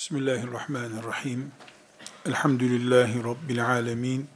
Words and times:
Bismillahirrahmanirrahim. 0.00 1.52
Elhamdülillahi 2.26 3.24
Rabbil 3.24 3.66
alemin. 3.66 4.28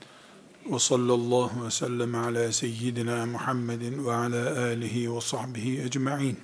Ve 0.66 0.78
sallallahu 0.78 1.66
ve 1.66 1.70
sellem 1.70 2.14
ala 2.14 2.52
seyyidina 2.52 3.26
Muhammedin 3.26 4.06
ve 4.06 4.12
ala 4.14 4.60
alihi 4.60 5.16
ve 5.16 5.20
sahbihi 5.20 5.82
ecma'in. 5.82 6.40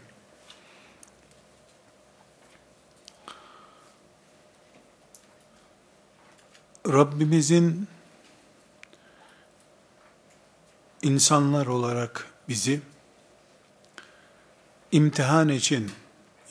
Rabbimizin 6.88 7.88
insanlar 11.02 11.66
olarak 11.66 12.26
bizi 12.48 12.80
imtihan 14.92 15.48
için 15.48 15.90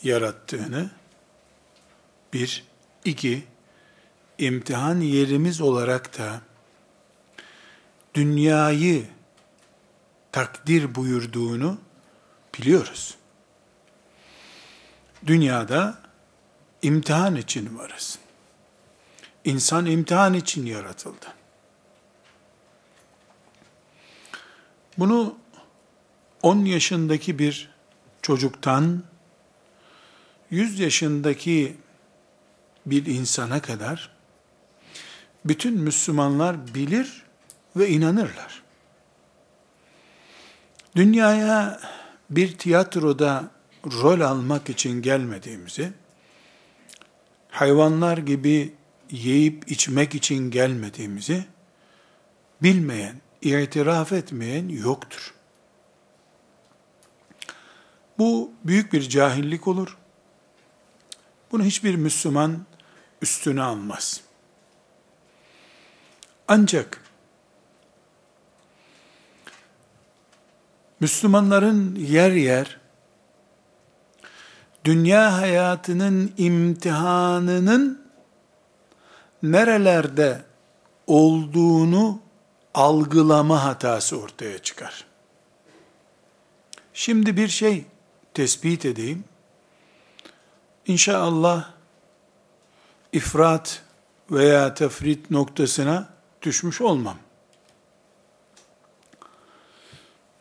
yarattığını, 0.04 0.99
bir, 2.34 2.64
iki, 3.06 3.44
imtihan 4.38 5.00
yerimiz 5.00 5.62
olarak 5.62 6.18
da 6.18 6.42
dünyayı 8.14 9.06
takdir 10.32 10.96
buyurduğunu 10.96 11.78
biliyoruz. 12.58 13.16
Dünyada 15.26 16.02
imtihan 16.82 17.36
için 17.36 17.78
varız. 17.78 18.20
İnsan 19.46 19.86
imtihan 19.86 20.34
için 20.34 20.66
yaratıldı. 20.66 21.26
Bunu 24.98 25.38
10 26.42 26.66
yaşındaki 26.66 27.40
bir 27.40 27.70
çocuktan 28.22 29.04
100 30.50 30.80
yaşındaki 30.80 31.78
bir 32.92 33.06
insana 33.06 33.62
kadar 33.62 34.10
bütün 35.46 35.80
Müslümanlar 35.80 36.74
bilir 36.74 37.24
ve 37.76 37.90
inanırlar. 37.90 38.64
Dünyaya 40.96 41.80
bir 42.30 42.58
tiyatroda 42.58 43.52
rol 43.86 44.22
almak 44.22 44.70
için 44.70 45.02
gelmediğimizi, 45.02 45.92
hayvanlar 47.50 48.18
gibi 48.18 48.74
yiyip 49.12 49.72
içmek 49.72 50.16
için 50.16 50.52
gelmediğimizi 50.52 51.46
bilmeyen, 52.62 53.16
itiraf 53.42 54.12
etmeyen 54.12 54.70
yoktur. 54.70 55.34
Bu 58.18 58.52
büyük 58.64 58.94
bir 58.94 59.10
cahillik 59.10 59.68
olur. 59.68 59.98
Bunu 61.52 61.64
hiçbir 61.64 61.96
Müslüman 61.96 62.66
üstüne 63.22 63.62
almaz. 63.62 64.22
Ancak 66.48 67.04
Müslümanların 71.00 71.96
yer 71.96 72.32
yer 72.32 72.80
dünya 74.86 75.34
hayatının 75.34 76.34
imtihanının 76.38 78.10
nerelerde 79.44 80.42
olduğunu 81.08 82.22
algılama 82.74 83.64
hatası 83.64 84.20
ortaya 84.20 84.60
çıkar. 84.60 85.06
Şimdi 86.94 87.38
bir 87.38 87.48
şey 87.48 87.86
tespit 88.34 88.86
edeyim. 88.86 89.24
İnşallah 90.86 91.79
ifrat 93.14 93.82
veya 94.32 94.74
tefrit 94.74 95.32
noktasına 95.32 96.10
düşmüş 96.42 96.82
olmam. 96.82 97.18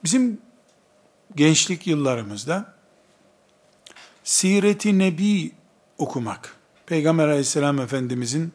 Bizim 0.04 0.40
gençlik 1.34 1.86
yıllarımızda 1.86 2.74
Siret-i 4.24 4.98
Nebi 4.98 5.52
okumak, 5.98 6.56
Peygamber 6.86 7.28
aleyhisselam 7.28 7.80
efendimizin 7.80 8.52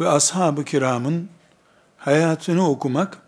ve 0.00 0.08
ashab-ı 0.08 0.64
kiramın 0.64 1.28
hayatını 1.96 2.68
okumak, 2.68 3.18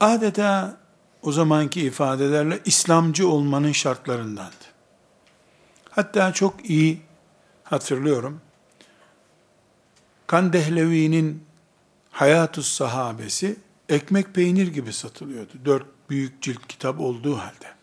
adeta 0.00 0.76
o 1.22 1.32
zamanki 1.32 1.80
ifadelerle 1.80 2.60
İslamcı 2.64 3.28
olmanın 3.28 3.72
şartlarındandı. 3.72 4.70
Hatta 5.90 6.32
çok 6.32 6.70
iyi 6.70 7.00
hatırlıyorum. 7.70 8.40
Kandehlevi'nin 10.26 11.44
Hayatus 12.10 12.68
Sahabesi 12.68 13.56
ekmek 13.88 14.34
peynir 14.34 14.68
gibi 14.68 14.92
satılıyordu. 14.92 15.52
Dört 15.64 15.86
büyük 16.10 16.42
cilt 16.42 16.66
kitap 16.66 17.00
olduğu 17.00 17.36
halde. 17.38 17.74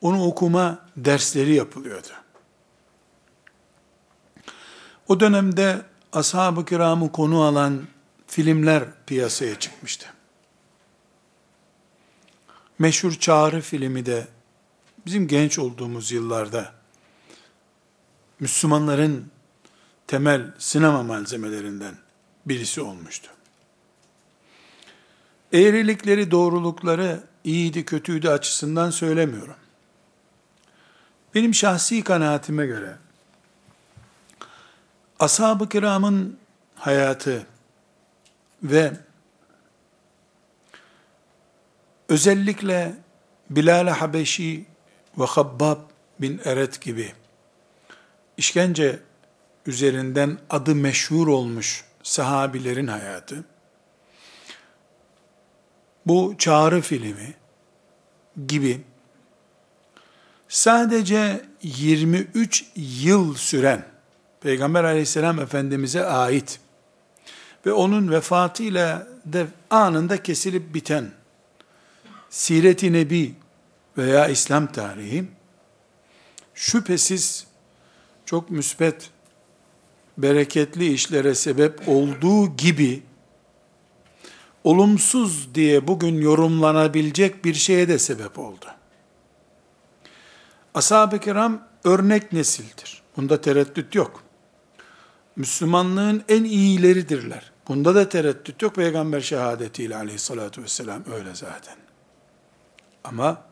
Onu 0.00 0.24
okuma 0.24 0.78
dersleri 0.96 1.54
yapılıyordu. 1.54 2.08
O 5.08 5.20
dönemde 5.20 5.82
ashab-ı 6.12 6.64
kiramı 6.64 7.12
konu 7.12 7.42
alan 7.42 7.86
filmler 8.26 8.84
piyasaya 9.06 9.58
çıkmıştı. 9.58 10.06
Meşhur 12.78 13.12
Çağrı 13.12 13.60
filmi 13.60 14.06
de 14.06 14.26
bizim 15.06 15.28
genç 15.28 15.58
olduğumuz 15.58 16.12
yıllarda 16.12 16.72
Müslümanların 18.40 19.30
temel 20.06 20.52
sinema 20.58 21.02
malzemelerinden 21.02 21.94
birisi 22.46 22.80
olmuştu. 22.80 23.30
Eğrilikleri, 25.52 26.30
doğrulukları 26.30 27.20
iyiydi, 27.44 27.84
kötüydü 27.84 28.28
açısından 28.28 28.90
söylemiyorum. 28.90 29.56
Benim 31.34 31.54
şahsi 31.54 32.02
kanaatime 32.02 32.66
göre 32.66 32.96
ashab-ı 35.18 35.68
kiramın 35.68 36.38
hayatı 36.74 37.46
ve 38.62 38.92
özellikle 42.08 42.94
Bilal-i 43.50 43.90
Habeşi 43.90 44.66
ve 45.18 45.24
Habbab 45.24 45.78
bin 46.20 46.40
Eret 46.44 46.80
gibi 46.80 47.12
işkence 48.36 48.98
üzerinden 49.66 50.38
adı 50.50 50.74
meşhur 50.74 51.28
olmuş 51.28 51.84
sahabilerin 52.02 52.86
hayatı, 52.86 53.44
bu 56.06 56.34
çağrı 56.38 56.80
filmi 56.80 57.34
gibi 58.46 58.80
sadece 60.48 61.44
23 61.62 62.64
yıl 62.76 63.34
süren 63.34 63.84
Peygamber 64.40 64.84
aleyhisselam 64.84 65.40
efendimize 65.40 66.04
ait 66.04 66.60
ve 67.66 67.72
onun 67.72 68.10
vefatıyla 68.10 69.06
de 69.24 69.46
anında 69.70 70.22
kesilip 70.22 70.74
biten 70.74 71.10
Siret-i 72.30 72.92
Nebi 72.92 73.34
veya 73.98 74.28
İslam 74.28 74.72
tarihi 74.72 75.24
şüphesiz 76.54 77.46
çok 78.26 78.50
müsbet, 78.50 79.10
bereketli 80.18 80.92
işlere 80.92 81.34
sebep 81.34 81.88
olduğu 81.88 82.56
gibi, 82.56 83.02
olumsuz 84.64 85.54
diye 85.54 85.86
bugün 85.86 86.20
yorumlanabilecek 86.20 87.44
bir 87.44 87.54
şeye 87.54 87.88
de 87.88 87.98
sebep 87.98 88.38
oldu. 88.38 88.66
Ashab-ı 90.74 91.18
kiram 91.18 91.62
örnek 91.84 92.32
nesildir. 92.32 93.02
Bunda 93.16 93.40
tereddüt 93.40 93.94
yok. 93.94 94.22
Müslümanlığın 95.36 96.24
en 96.28 96.44
iyileridirler. 96.44 97.52
Bunda 97.68 97.94
da 97.94 98.08
tereddüt 98.08 98.62
yok. 98.62 98.74
Peygamber 98.74 99.20
şehadetiyle 99.20 99.96
aleyhissalatü 99.96 100.62
vesselam 100.62 101.02
öyle 101.14 101.34
zaten. 101.34 101.76
Ama 103.04 103.45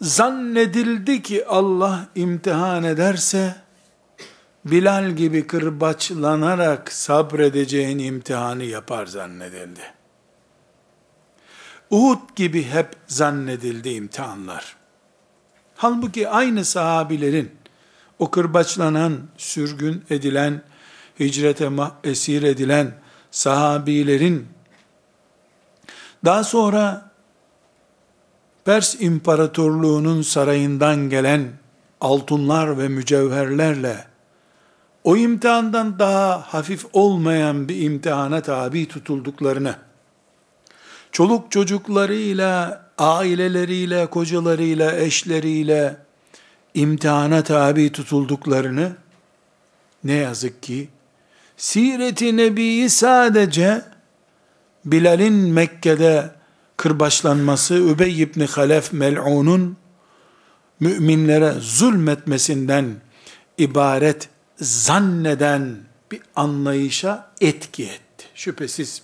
zannedildi 0.00 1.22
ki 1.22 1.46
Allah 1.46 2.08
imtihan 2.14 2.84
ederse, 2.84 3.66
Bilal 4.64 5.10
gibi 5.10 5.46
kırbaçlanarak 5.46 6.92
sabredeceğin 6.92 7.98
imtihanı 7.98 8.64
yapar 8.64 9.06
zannedildi. 9.06 9.80
Uhud 11.90 12.36
gibi 12.36 12.62
hep 12.62 12.88
zannedildi 13.06 13.88
imtihanlar. 13.88 14.76
Halbuki 15.76 16.28
aynı 16.28 16.64
sahabilerin, 16.64 17.52
o 18.18 18.30
kırbaçlanan, 18.30 19.18
sürgün 19.36 20.04
edilen, 20.10 20.62
hicrete 21.20 21.70
esir 22.04 22.42
edilen 22.42 22.94
sahabilerin, 23.30 24.48
daha 26.24 26.44
sonra 26.44 27.10
Pers 28.66 28.96
İmparatorluğu'nun 29.00 30.22
sarayından 30.22 31.10
gelen 31.10 31.48
altınlar 32.00 32.78
ve 32.78 32.88
mücevherlerle 32.88 34.04
o 35.04 35.16
imtihandan 35.16 35.98
daha 35.98 36.40
hafif 36.40 36.86
olmayan 36.92 37.68
bir 37.68 37.80
imtihana 37.80 38.42
tabi 38.42 38.88
tutulduklarını, 38.88 39.76
çoluk 41.12 41.52
çocuklarıyla, 41.52 42.82
aileleriyle, 42.98 44.06
kocalarıyla, 44.06 44.96
eşleriyle 44.96 45.96
imtihana 46.74 47.42
tabi 47.42 47.92
tutulduklarını, 47.92 48.92
ne 50.04 50.14
yazık 50.14 50.62
ki, 50.62 50.88
Siret-i 51.56 52.36
Nebi'yi 52.36 52.90
sadece 52.90 53.82
Bilal'in 54.84 55.34
Mekke'de 55.34 56.35
kırbaçlanması, 56.86 57.74
Übey 57.74 58.22
ibn 58.22 58.40
Halef 58.40 58.92
mel'unun 58.92 59.76
müminlere 60.80 61.52
zulmetmesinden 61.60 62.94
ibaret 63.58 64.28
zanneden 64.56 65.76
bir 66.10 66.20
anlayışa 66.36 67.30
etki 67.40 67.84
etti. 67.84 68.26
Şüphesiz 68.34 69.02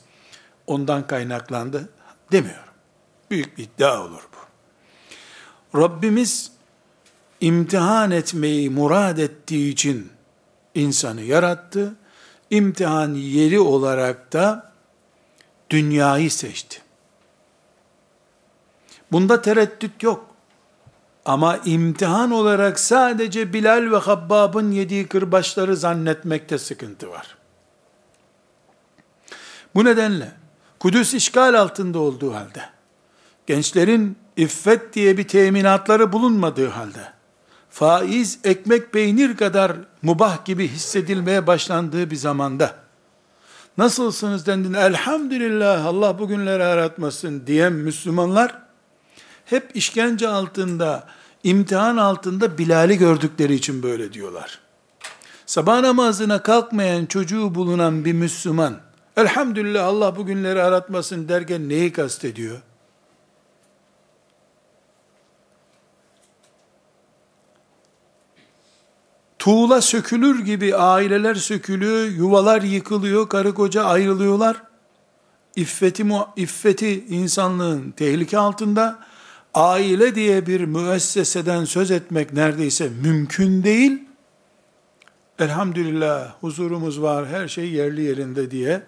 ondan 0.67 1.07
kaynaklandı 1.07 1.89
demiyorum. 2.33 2.73
Büyük 3.31 3.59
bir 3.59 3.65
iddia 3.65 4.05
olur 4.05 4.23
bu. 4.33 5.81
Rabbimiz 5.81 6.53
imtihan 7.41 8.11
etmeyi 8.11 8.71
murad 8.71 9.19
ettiği 9.19 9.73
için 9.73 10.11
insanı 10.75 11.21
yarattı. 11.21 11.95
İmtihan 12.51 13.15
yeri 13.15 13.61
olarak 13.61 14.33
da 14.33 14.73
dünyayı 15.71 16.31
seçti. 16.31 16.82
Bunda 19.13 19.43
tereddüt 19.43 20.03
yok. 20.03 20.27
Ama 21.25 21.59
imtihan 21.65 22.31
olarak 22.31 22.81
sadece 22.81 23.53
Bilal 23.53 23.93
ve 23.93 23.97
Habbab'ın 23.97 24.71
yediği 24.71 25.07
kırbaçları 25.07 25.77
zannetmekte 25.77 26.59
sıkıntı 26.59 27.11
var. 27.11 27.37
Bu 29.75 29.85
nedenle 29.85 30.33
Kudüs 30.79 31.15
işgal 31.15 31.55
altında 31.55 31.99
olduğu 31.99 32.35
halde, 32.35 32.63
gençlerin 33.47 34.17
iffet 34.37 34.95
diye 34.95 35.19
bir 35.19 35.29
teminatları 35.29 36.13
bulunmadığı 36.13 36.69
halde, 36.69 37.13
faiz, 37.71 38.39
ekmek, 38.45 38.93
peynir 38.93 39.37
kadar 39.37 39.73
mubah 40.03 40.45
gibi 40.45 40.69
hissedilmeye 40.69 41.47
başlandığı 41.47 42.11
bir 42.11 42.17
zamanda, 42.17 42.75
nasılsınız 43.79 44.47
dendiğinde, 44.47 44.79
elhamdülillah 44.79 45.87
Allah 45.87 46.19
bugünleri 46.19 46.65
aratmasın 46.65 47.47
diyen 47.47 47.73
Müslümanlar, 47.73 48.63
hep 49.53 49.77
işkence 49.77 50.29
altında, 50.29 51.07
imtihan 51.45 51.97
altında 51.97 52.59
Bilal'i 52.59 52.99
gördükleri 52.99 53.55
için 53.55 53.83
böyle 53.83 54.13
diyorlar. 54.13 54.59
Sabah 55.47 55.81
namazına 55.81 56.43
kalkmayan 56.43 57.07
çocuğu 57.07 57.55
bulunan 57.55 58.05
bir 58.05 58.13
Müslüman, 58.13 58.77
elhamdülillah 59.17 59.87
Allah 59.87 60.17
bugünleri 60.17 60.63
aratmasın 60.63 61.29
derken 61.29 61.69
neyi 61.69 61.93
kastediyor? 61.93 62.61
Tuğla 69.39 69.81
sökülür 69.81 70.45
gibi 70.45 70.77
aileler 70.77 71.35
sökülüyor, 71.35 72.05
yuvalar 72.05 72.63
yıkılıyor, 72.63 73.29
karı 73.29 73.55
koca 73.55 73.85
ayrılıyorlar. 73.85 74.63
İffeti, 75.57 76.07
iffeti 76.37 77.07
insanlığın 77.07 77.91
tehlike 77.91 78.39
altında, 78.39 78.99
aile 79.55 80.15
diye 80.15 80.47
bir 80.47 80.61
müesseseden 80.61 81.65
söz 81.65 81.91
etmek 81.91 82.33
neredeyse 82.33 82.89
mümkün 82.89 83.63
değil. 83.63 84.03
Elhamdülillah 85.39 86.35
huzurumuz 86.41 87.03
var, 87.03 87.27
her 87.27 87.49
şey 87.49 87.71
yerli 87.71 88.03
yerinde 88.03 88.51
diye 88.51 88.83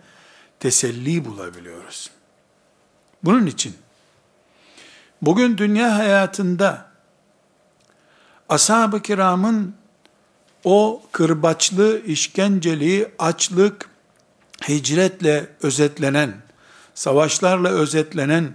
teselli 0.61 1.25
bulabiliyoruz. 1.25 2.11
Bunun 3.23 3.47
için 3.47 3.75
bugün 5.23 5.59
dünya 5.59 5.99
hayatında 5.99 6.91
ashab-ı 8.49 9.03
kiramın 9.03 9.75
o 10.65 11.03
kırbaçlı, 11.13 12.03
işkenceli, 12.07 13.11
açlık, 13.19 13.89
hicretle 14.69 15.47
özetlenen, 15.63 16.35
savaşlarla 16.95 17.69
özetlenen 17.69 18.53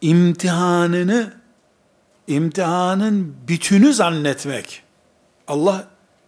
imtihanını 0.00 1.32
imtihanın 2.26 3.36
bütünü 3.48 3.92
zannetmek. 3.94 4.82
Allah 5.48 5.84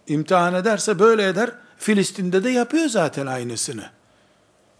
imtihan 0.07 0.53
ederse 0.53 0.99
böyle 0.99 1.27
eder. 1.27 1.51
Filistin'de 1.77 2.43
de 2.43 2.49
yapıyor 2.49 2.87
zaten 2.87 3.27
aynısını. 3.27 3.89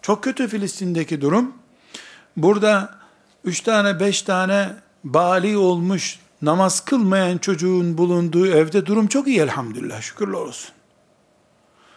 Çok 0.01 0.23
kötü 0.23 0.47
Filistin'deki 0.47 1.21
durum. 1.21 1.53
Burada 2.37 2.95
üç 3.43 3.61
tane 3.61 3.99
beş 3.99 4.21
tane 4.21 4.69
bali 5.03 5.57
olmuş 5.57 6.19
namaz 6.41 6.85
kılmayan 6.85 7.37
çocuğun 7.37 7.97
bulunduğu 7.97 8.47
evde 8.47 8.85
durum 8.85 9.07
çok 9.07 9.27
iyi 9.27 9.39
elhamdülillah 9.39 10.01
şükürler 10.01 10.37
olsun. 10.37 10.69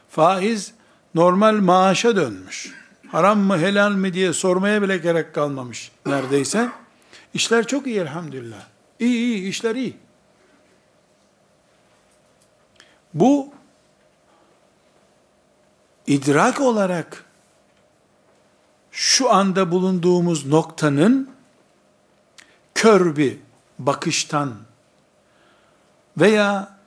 Faiz 0.08 0.72
normal 1.14 1.54
maaşa 1.54 2.16
dönmüş. 2.16 2.74
Haram 3.08 3.38
mı 3.38 3.58
helal 3.58 3.92
mi 3.92 4.14
diye 4.14 4.32
sormaya 4.32 4.82
bile 4.82 4.98
gerek 4.98 5.34
kalmamış 5.34 5.90
neredeyse. 6.06 6.68
İşler 7.36 7.66
çok 7.66 7.86
iyi 7.86 8.00
elhamdülillah. 8.00 8.66
İyi 8.98 9.16
iyi 9.16 9.48
işler 9.48 9.74
iyi. 9.74 9.96
Bu 13.14 13.52
idrak 16.06 16.60
olarak 16.60 17.24
şu 18.90 19.32
anda 19.32 19.70
bulunduğumuz 19.70 20.46
noktanın 20.46 21.30
kör 22.74 23.16
bir 23.16 23.38
bakıştan 23.78 24.54
veya 26.18 26.78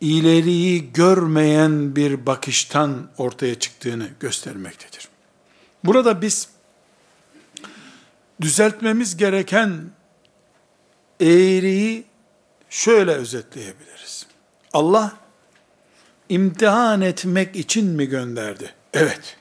ileriyi 0.00 0.92
görmeyen 0.92 1.96
bir 1.96 2.26
bakıştan 2.26 3.08
ortaya 3.18 3.58
çıktığını 3.58 4.08
göstermektedir. 4.20 5.08
Burada 5.84 6.22
biz 6.22 6.55
düzeltmemiz 8.40 9.16
gereken 9.16 9.90
eğriyi 11.20 12.04
şöyle 12.70 13.10
özetleyebiliriz. 13.10 14.26
Allah 14.72 15.16
imtihan 16.28 17.00
etmek 17.00 17.56
için 17.56 17.86
mi 17.86 18.06
gönderdi? 18.06 18.74
Evet. 18.94 19.36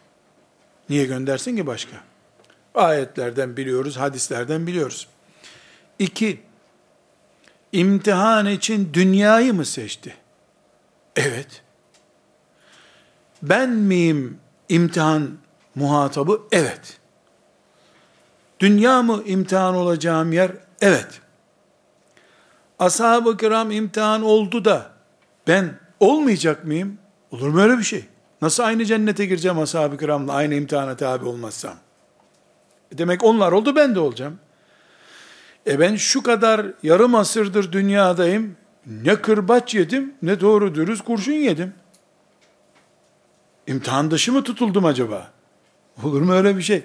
Niye 0.89 1.05
göndersin 1.05 1.55
ki 1.55 1.67
başka? 1.67 1.97
Ayetlerden 2.75 3.57
biliyoruz, 3.57 3.97
hadislerden 3.97 4.67
biliyoruz. 4.67 5.07
İki, 5.99 6.41
imtihan 7.71 8.45
için 8.45 8.93
dünyayı 8.93 9.53
mı 9.53 9.65
seçti? 9.65 10.15
Evet. 11.15 11.63
Ben 13.41 13.69
miyim 13.69 14.39
imtihan 14.69 15.37
muhatabı? 15.75 16.41
Evet. 16.51 16.99
Dünya 18.59 19.03
mı 19.03 19.23
imtihan 19.25 19.75
olacağım 19.75 20.33
yer? 20.33 20.51
Evet. 20.81 21.21
Ashab-ı 22.79 23.37
kiram 23.37 23.71
imtihan 23.71 24.21
oldu 24.21 24.65
da 24.65 24.91
ben 25.47 25.79
olmayacak 25.99 26.65
mıyım? 26.65 26.97
Olur 27.31 27.47
mu 27.47 27.61
öyle 27.61 27.77
bir 27.77 27.83
şey? 27.83 28.05
Nasıl 28.41 28.63
aynı 28.63 28.85
cennete 28.85 29.25
gireceğim 29.25 29.59
ashab-ı 29.59 29.97
kiramla 29.97 30.33
aynı 30.33 30.55
imtihana 30.55 30.95
tabi 30.95 31.25
olmazsam? 31.25 31.75
E 32.91 32.97
demek 32.97 33.23
onlar 33.23 33.51
oldu 33.51 33.75
ben 33.75 33.95
de 33.95 33.99
olacağım. 33.99 34.39
E 35.67 35.79
ben 35.79 35.95
şu 35.95 36.23
kadar 36.23 36.65
yarım 36.83 37.15
asırdır 37.15 37.71
dünyadayım. 37.71 38.57
Ne 38.85 39.15
kırbaç 39.15 39.75
yedim 39.75 40.13
ne 40.21 40.39
doğru 40.39 40.75
dürüst 40.75 41.03
kurşun 41.03 41.31
yedim. 41.31 41.73
İmtihan 43.67 44.11
dışı 44.11 44.31
mı 44.31 44.43
tutuldum 44.43 44.85
acaba? 44.85 45.31
Olur 46.03 46.21
mu 46.21 46.33
öyle 46.33 46.57
bir 46.57 46.61
şey? 46.61 46.83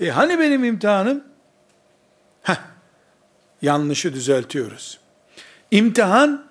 E 0.00 0.10
hani 0.10 0.38
benim 0.38 0.64
imtihanım? 0.64 1.24
Heh, 2.42 2.60
yanlışı 3.62 4.14
düzeltiyoruz. 4.14 4.98
İmtihan, 5.70 6.44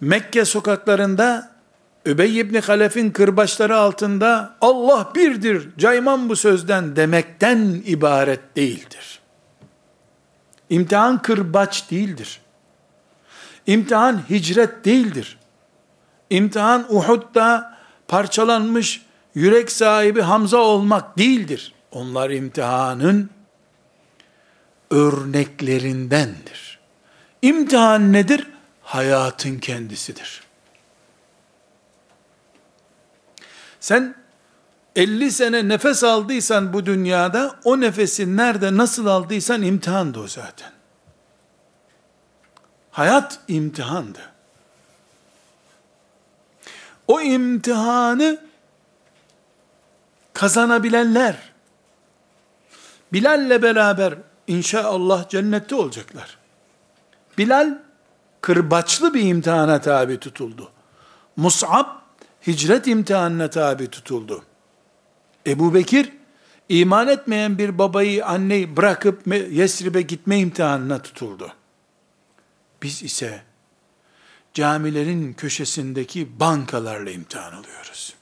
Mekke 0.00 0.44
sokaklarında 0.44 1.56
Übey 2.06 2.40
ibn 2.40 2.60
Halef'in 2.60 3.10
kırbaçları 3.10 3.76
altında 3.76 4.56
Allah 4.60 5.12
birdir, 5.14 5.68
cayman 5.78 6.28
bu 6.28 6.36
sözden 6.36 6.96
demekten 6.96 7.82
ibaret 7.86 8.56
değildir. 8.56 9.20
İmtihan 10.70 11.22
kırbaç 11.22 11.90
değildir. 11.90 12.40
İmtihan 13.66 14.22
hicret 14.30 14.84
değildir. 14.84 15.38
İmtihan 16.30 16.86
Uhud'da 16.88 17.78
parçalanmış 18.08 19.02
yürek 19.34 19.72
sahibi 19.72 20.20
Hamza 20.20 20.58
olmak 20.58 21.18
değildir. 21.18 21.74
Onlar 21.96 22.30
imtihanın 22.30 23.30
örneklerindendir. 24.90 26.78
İmtihan 27.42 28.12
nedir? 28.12 28.46
Hayatın 28.82 29.58
kendisidir. 29.58 30.42
Sen 33.80 34.14
50 34.96 35.32
sene 35.32 35.68
nefes 35.68 36.04
aldıysan 36.04 36.72
bu 36.72 36.86
dünyada, 36.86 37.60
o 37.64 37.80
nefesi 37.80 38.36
nerede, 38.36 38.76
nasıl 38.76 39.06
aldıysan 39.06 39.62
imtihandı 39.62 40.20
o 40.20 40.28
zaten. 40.28 40.72
Hayat 42.90 43.40
imtihandı. 43.48 44.20
O 47.08 47.20
imtihanı 47.20 48.40
kazanabilenler, 50.32 51.55
Bilal'le 53.12 53.62
beraber 53.62 54.14
inşallah 54.46 55.28
cennette 55.28 55.74
olacaklar. 55.74 56.38
Bilal, 57.38 57.78
kırbaçlı 58.40 59.14
bir 59.14 59.20
imtihana 59.20 59.80
tabi 59.80 60.18
tutuldu. 60.18 60.70
Mus'ab, 61.36 61.86
hicret 62.46 62.86
imtihanına 62.86 63.50
tabi 63.50 63.90
tutuldu. 63.90 64.44
Ebu 65.46 65.74
Bekir, 65.74 66.12
iman 66.68 67.08
etmeyen 67.08 67.58
bir 67.58 67.78
babayı, 67.78 68.26
anneyi 68.26 68.76
bırakıp 68.76 69.26
Yesrib'e 69.50 70.02
gitme 70.02 70.38
imtihanına 70.38 71.02
tutuldu. 71.02 71.52
Biz 72.82 73.02
ise 73.02 73.42
camilerin 74.54 75.32
köşesindeki 75.32 76.40
bankalarla 76.40 77.10
imtihan 77.10 77.52
alıyoruz. 77.52 78.14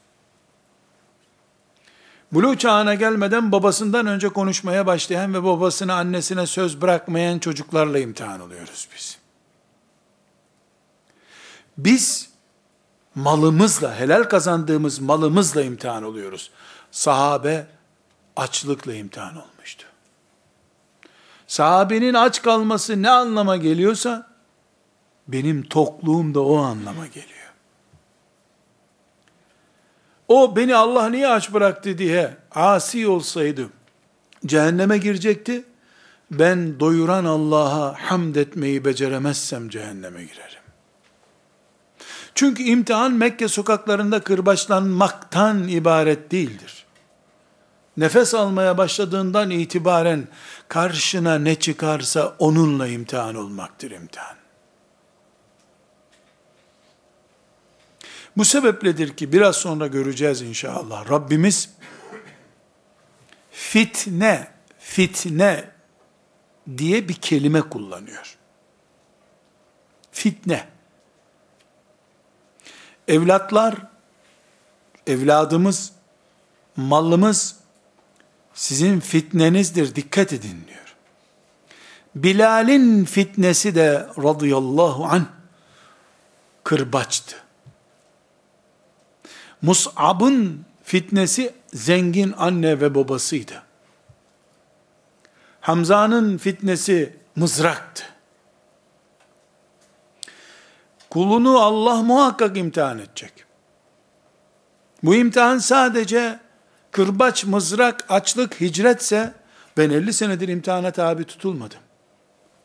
Bulu 2.35 2.57
çağına 2.57 2.93
gelmeden 2.93 3.51
babasından 3.51 4.07
önce 4.07 4.29
konuşmaya 4.29 4.85
başlayan 4.85 5.33
ve 5.33 5.43
babasına 5.43 5.95
annesine 5.95 6.47
söz 6.47 6.81
bırakmayan 6.81 7.39
çocuklarla 7.39 7.99
imtihan 7.99 8.41
oluyoruz 8.41 8.87
biz. 8.95 9.17
Biz 11.77 12.29
malımızla, 13.15 13.99
helal 13.99 14.23
kazandığımız 14.23 14.99
malımızla 14.99 15.61
imtihan 15.63 16.03
oluyoruz. 16.03 16.51
Sahabe 16.91 17.67
açlıkla 18.35 18.93
imtihan 18.93 19.35
olmuştu. 19.35 19.85
Sahabenin 21.47 22.13
aç 22.13 22.41
kalması 22.41 23.01
ne 23.01 23.09
anlama 23.09 23.57
geliyorsa, 23.57 24.27
benim 25.27 25.63
tokluğum 25.63 26.33
da 26.33 26.41
o 26.41 26.57
anlama 26.57 27.07
geliyor. 27.07 27.44
O 30.27 30.55
beni 30.55 30.75
Allah 30.75 31.09
niye 31.09 31.27
aç 31.27 31.53
bıraktı 31.53 31.97
diye 31.97 32.37
asi 32.51 33.07
olsaydı, 33.07 33.69
cehenneme 34.45 34.97
girecekti. 34.97 35.63
Ben 36.31 36.79
doyuran 36.79 37.25
Allah'a 37.25 37.95
hamd 37.97 38.35
etmeyi 38.35 38.85
beceremezsem 38.85 39.69
cehenneme 39.69 40.23
girerim. 40.23 40.65
Çünkü 42.35 42.63
imtihan 42.63 43.13
Mekke 43.13 43.47
sokaklarında 43.47 44.19
kırbaçlanmaktan 44.19 45.67
ibaret 45.67 46.31
değildir. 46.31 46.85
Nefes 47.97 48.33
almaya 48.33 48.77
başladığından 48.77 49.49
itibaren 49.49 50.27
karşına 50.67 51.39
ne 51.39 51.55
çıkarsa 51.55 52.35
onunla 52.39 52.87
imtihan 52.87 53.35
olmaktır 53.35 53.91
imtihan. 53.91 54.35
Bu 58.37 58.45
sebepledir 58.45 59.17
ki 59.17 59.31
biraz 59.31 59.55
sonra 59.55 59.87
göreceğiz 59.87 60.41
inşallah. 60.41 61.09
Rabbimiz 61.09 61.69
fitne, 63.51 64.47
fitne 64.79 65.71
diye 66.77 67.09
bir 67.09 67.13
kelime 67.13 67.61
kullanıyor. 67.61 68.37
Fitne. 70.11 70.67
Evlatlar, 73.07 73.75
evladımız, 75.07 75.91
malımız 76.75 77.55
sizin 78.53 78.99
fitnenizdir, 78.99 79.95
dikkat 79.95 80.33
edin 80.33 80.63
diyor. 80.67 80.95
Bilal'in 82.15 83.05
fitnesi 83.05 83.75
de 83.75 84.07
radıyallahu 84.17 85.05
anh 85.05 85.25
kırbaçtı. 86.63 87.44
Mus'ab'ın 89.65 90.65
fitnesi 90.83 91.53
zengin 91.73 92.33
anne 92.37 92.81
ve 92.81 92.95
babasıydı. 92.95 93.63
Hamza'nın 95.61 96.37
fitnesi 96.37 97.15
mızraktı. 97.35 98.03
Kulunu 101.09 101.59
Allah 101.59 102.01
muhakkak 102.01 102.57
imtihan 102.57 102.99
edecek. 102.99 103.33
Bu 105.03 105.15
imtihan 105.15 105.57
sadece 105.57 106.39
kırbaç, 106.91 107.45
mızrak, 107.45 108.05
açlık, 108.09 108.61
hicretse 108.61 109.33
ben 109.77 109.89
50 109.89 110.13
senedir 110.13 110.47
imtihana 110.47 110.91
tabi 110.91 111.23
tutulmadım. 111.23 111.79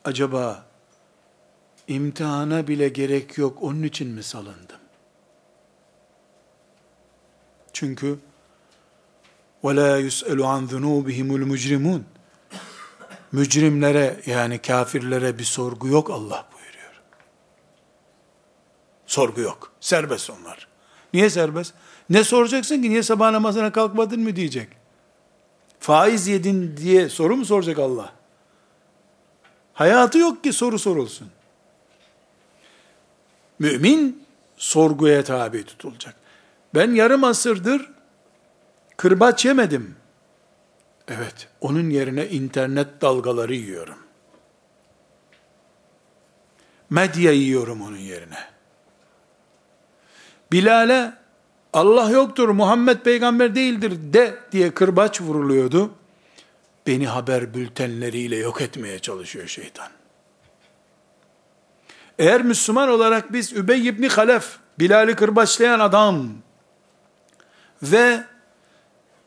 Acaba 0.05 0.67
imtihana 1.89 2.69
bile 2.69 2.89
gerek 2.89 3.39
yok 3.39 3.59
onun 3.63 3.83
için 3.83 4.09
mi 4.09 4.23
salındım? 4.23 4.80
Çünkü 7.74 8.20
وَلَا 9.64 10.02
يُسْأَلُ 10.08 10.40
عَنْ 10.42 10.68
ذُنُوبِهِمُ 10.68 11.30
الْمُجْرِمُونَ 11.44 12.02
Mücrimlere 13.32 14.22
yani 14.26 14.58
kafirlere 14.62 15.40
bir 15.40 15.44
sorgu 15.44 15.88
yok 15.88 16.10
Allah 16.10 16.46
buyuruyor. 16.54 17.02
Sorgu 19.06 19.42
yok. 19.42 19.72
Serbest 19.80 20.30
onlar. 20.30 20.68
Niye 21.14 21.30
serbest? 21.30 21.74
Ne 22.10 22.24
soracaksın 22.24 22.82
ki 22.82 22.90
niye 22.90 23.04
sabah 23.04 23.32
namazına 23.32 23.72
kalkmadın 23.72 24.20
mı 24.20 24.36
diyecek. 24.36 24.70
Faiz 25.80 26.28
yedin 26.28 26.78
diye 26.78 27.10
soru 27.10 27.38
mu 27.38 27.46
soracak 27.46 27.80
Allah? 27.80 28.14
Hayatı 29.74 30.18
yok 30.18 30.44
ki 30.44 30.54
soru 30.54 30.80
sorulsun. 30.80 31.28
Mümin 33.60 34.26
sorguya 34.58 35.24
tabi 35.24 35.66
tutulacak. 35.66 36.19
Ben 36.75 36.91
yarım 36.91 37.25
asırdır 37.25 37.91
kırbaç 38.97 39.45
yemedim. 39.45 39.97
Evet, 41.09 41.49
onun 41.61 41.91
yerine 41.91 42.29
internet 42.29 43.01
dalgaları 43.01 43.55
yiyorum. 43.55 43.99
Medya 46.91 47.33
yiyorum 47.33 47.83
onun 47.83 47.97
yerine. 47.97 48.39
Bilal'e 50.53 51.13
Allah 51.73 52.11
yoktur, 52.11 52.49
Muhammed 52.49 52.99
peygamber 52.99 53.55
değildir 53.55 54.13
de 54.13 54.35
diye 54.53 54.75
kırbaç 54.75 55.21
vuruluyordu. 55.21 55.91
Beni 56.87 57.07
haber 57.09 57.55
bültenleriyle 57.55 58.37
yok 58.37 58.61
etmeye 58.61 58.99
çalışıyor 58.99 59.47
şeytan. 59.47 59.89
Eğer 62.19 62.43
Müslüman 62.43 62.89
olarak 62.89 63.33
biz 63.33 63.53
Übey 63.53 63.89
ibn 63.89 64.03
Halef, 64.03 64.59
Bilal'i 64.79 65.15
kırbaçlayan 65.15 65.81
adam 65.81 66.29
ve 67.83 68.25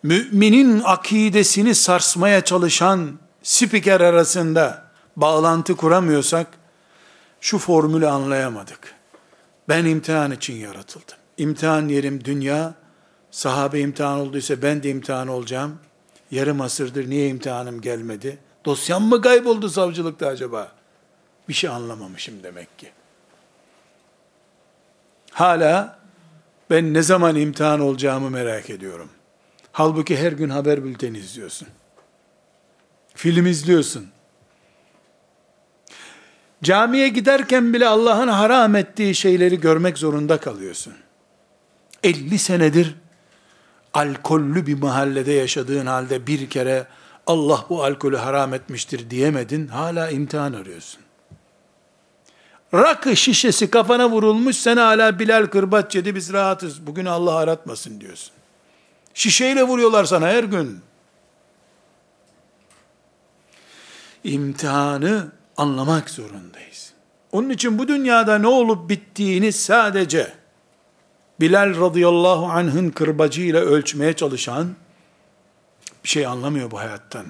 müminin 0.03 0.81
akidesini 0.85 1.75
sarsmaya 1.75 2.45
çalışan 2.45 3.19
spiker 3.43 4.01
arasında 4.01 4.83
bağlantı 5.15 5.75
kuramıyorsak, 5.75 6.47
şu 7.41 7.57
formülü 7.57 8.07
anlayamadık. 8.07 8.95
Ben 9.69 9.85
imtihan 9.85 10.31
için 10.31 10.53
yaratıldım. 10.53 11.17
İmtihan 11.37 11.87
yerim 11.87 12.25
dünya, 12.25 12.73
sahabe 13.31 13.79
imtihan 13.79 14.19
olduysa 14.19 14.61
ben 14.61 14.83
de 14.83 14.89
imtihan 14.89 15.27
olacağım. 15.27 15.79
Yarım 16.31 16.61
asırdır 16.61 17.09
niye 17.09 17.27
imtihanım 17.27 17.81
gelmedi? 17.81 18.37
Dosyam 18.65 19.03
mı 19.03 19.21
kayboldu 19.21 19.69
savcılıkta 19.69 20.27
acaba? 20.27 20.71
Bir 21.49 21.53
şey 21.53 21.69
anlamamışım 21.69 22.43
demek 22.43 22.79
ki. 22.79 22.91
Hala 25.31 26.02
ben 26.73 26.93
ne 26.93 27.01
zaman 27.01 27.35
imtihan 27.35 27.79
olacağımı 27.79 28.29
merak 28.29 28.69
ediyorum. 28.69 29.09
Halbuki 29.71 30.17
her 30.17 30.31
gün 30.31 30.49
haber 30.49 30.83
bülteni 30.83 31.17
izliyorsun. 31.17 31.67
Film 33.15 33.45
izliyorsun. 33.45 34.07
Camiye 36.63 37.09
giderken 37.09 37.73
bile 37.73 37.87
Allah'ın 37.87 38.27
haram 38.27 38.75
ettiği 38.75 39.15
şeyleri 39.15 39.59
görmek 39.59 39.97
zorunda 39.97 40.37
kalıyorsun. 40.37 40.93
50 42.03 42.39
senedir 42.39 42.95
alkollü 43.93 44.67
bir 44.67 44.81
mahallede 44.81 45.31
yaşadığın 45.31 45.85
halde 45.85 46.27
bir 46.27 46.49
kere 46.49 46.87
Allah 47.27 47.65
bu 47.69 47.83
alkolü 47.83 48.17
haram 48.17 48.53
etmiştir 48.53 49.09
diyemedin, 49.09 49.67
hala 49.67 50.09
imtihan 50.09 50.53
arıyorsun. 50.53 51.02
Rakı 52.73 53.15
şişesi 53.15 53.69
kafana 53.69 54.09
vurulmuş, 54.09 54.55
sen 54.55 54.77
hala 54.77 55.19
Bilal 55.19 55.45
kırbaç 55.45 55.95
yedi, 55.95 56.15
biz 56.15 56.33
rahatız, 56.33 56.87
bugün 56.87 57.05
Allah 57.05 57.35
aratmasın 57.35 58.01
diyorsun. 58.01 58.33
Şişeyle 59.13 59.63
vuruyorlar 59.63 60.05
sana 60.05 60.27
her 60.27 60.43
gün. 60.43 60.81
İmtihanı 64.23 65.31
anlamak 65.57 66.09
zorundayız. 66.09 66.93
Onun 67.31 67.49
için 67.49 67.79
bu 67.79 67.87
dünyada 67.87 68.37
ne 68.37 68.47
olup 68.47 68.89
bittiğini 68.89 69.51
sadece 69.51 70.33
Bilal 71.39 71.81
radıyallahu 71.81 72.45
anh'ın 72.45 72.89
kırbacıyla 72.89 73.61
ölçmeye 73.61 74.13
çalışan 74.13 74.75
bir 76.03 76.09
şey 76.09 76.25
anlamıyor 76.25 76.71
bu 76.71 76.79
hayattan. 76.79 77.25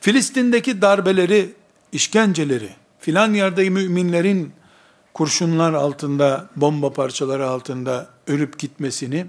Filistin'deki 0.00 0.82
darbeleri, 0.82 1.52
işkenceleri, 1.92 2.81
filan 3.02 3.34
yerde 3.34 3.70
müminlerin 3.70 4.52
kurşunlar 5.14 5.72
altında, 5.72 6.48
bomba 6.56 6.92
parçaları 6.92 7.48
altında 7.48 8.08
ölüp 8.26 8.58
gitmesini 8.58 9.26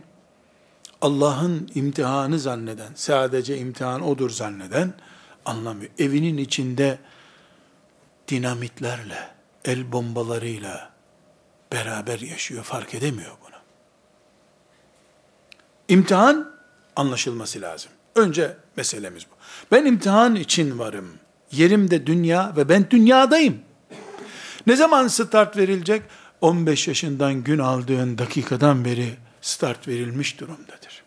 Allah'ın 1.01 1.69
imtihanı 1.75 2.39
zanneden, 2.39 2.91
sadece 2.95 3.57
imtihan 3.57 4.01
odur 4.01 4.29
zanneden 4.29 4.93
anlamıyor. 5.45 5.91
Evinin 5.99 6.37
içinde 6.37 6.99
dinamitlerle, 8.27 9.27
el 9.65 9.91
bombalarıyla 9.91 10.91
beraber 11.71 12.19
yaşıyor, 12.19 12.63
fark 12.63 12.93
edemiyor 12.95 13.31
bunu. 13.47 13.57
İmtihan 15.87 16.53
anlaşılması 16.95 17.61
lazım. 17.61 17.91
Önce 18.15 18.57
meselemiz 18.75 19.23
bu. 19.31 19.35
Ben 19.71 19.85
imtihan 19.85 20.35
için 20.35 20.79
varım. 20.79 21.22
Yerim 21.53 21.91
de 21.91 22.07
dünya 22.07 22.53
ve 22.57 22.69
ben 22.69 22.89
dünyadayım. 22.89 23.61
Ne 24.67 24.75
zaman 24.75 25.07
start 25.07 25.57
verilecek? 25.57 26.01
15 26.41 26.87
yaşından 26.87 27.43
gün 27.43 27.59
aldığın 27.59 28.17
dakikadan 28.17 28.85
beri 28.85 29.15
start 29.41 29.87
verilmiş 29.87 30.39
durumdadır. 30.39 31.03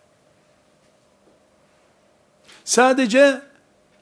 Sadece 2.64 3.42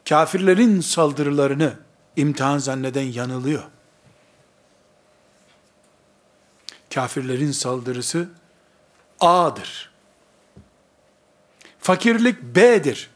kafirlerin 0.09 0.81
saldırılarını 0.81 1.73
imtihan 2.17 2.59
zanneden 2.59 3.03
yanılıyor. 3.03 3.63
Kafirlerin 6.95 7.53
saldırısı 7.53 8.29
A'dır. 9.21 9.91
Fakirlik 11.81 12.43
B'dir. 12.43 13.11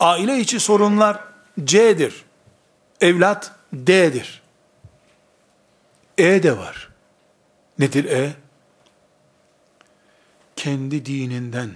Aile 0.00 0.38
içi 0.38 0.60
sorunlar 0.60 1.33
C'dir. 1.58 2.24
Evlat 3.00 3.52
D'dir. 3.72 4.42
E 6.18 6.42
de 6.42 6.58
var. 6.58 6.88
Nedir 7.78 8.04
E? 8.04 8.32
Kendi 10.56 11.06
dininden 11.06 11.70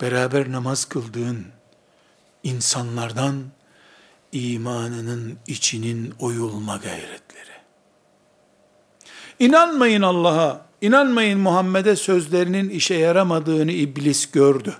beraber 0.00 0.52
namaz 0.52 0.84
kıldığın 0.84 1.46
insanlardan 2.42 3.44
imanının 4.32 5.38
içinin 5.46 6.14
oyulma 6.18 6.76
gayretleri. 6.76 7.56
İnanmayın 9.38 10.02
Allah'a, 10.02 10.66
inanmayın 10.80 11.40
Muhammed'e 11.40 11.96
sözlerinin 11.96 12.68
işe 12.68 12.94
yaramadığını 12.94 13.72
iblis 13.72 14.30
gördü. 14.30 14.76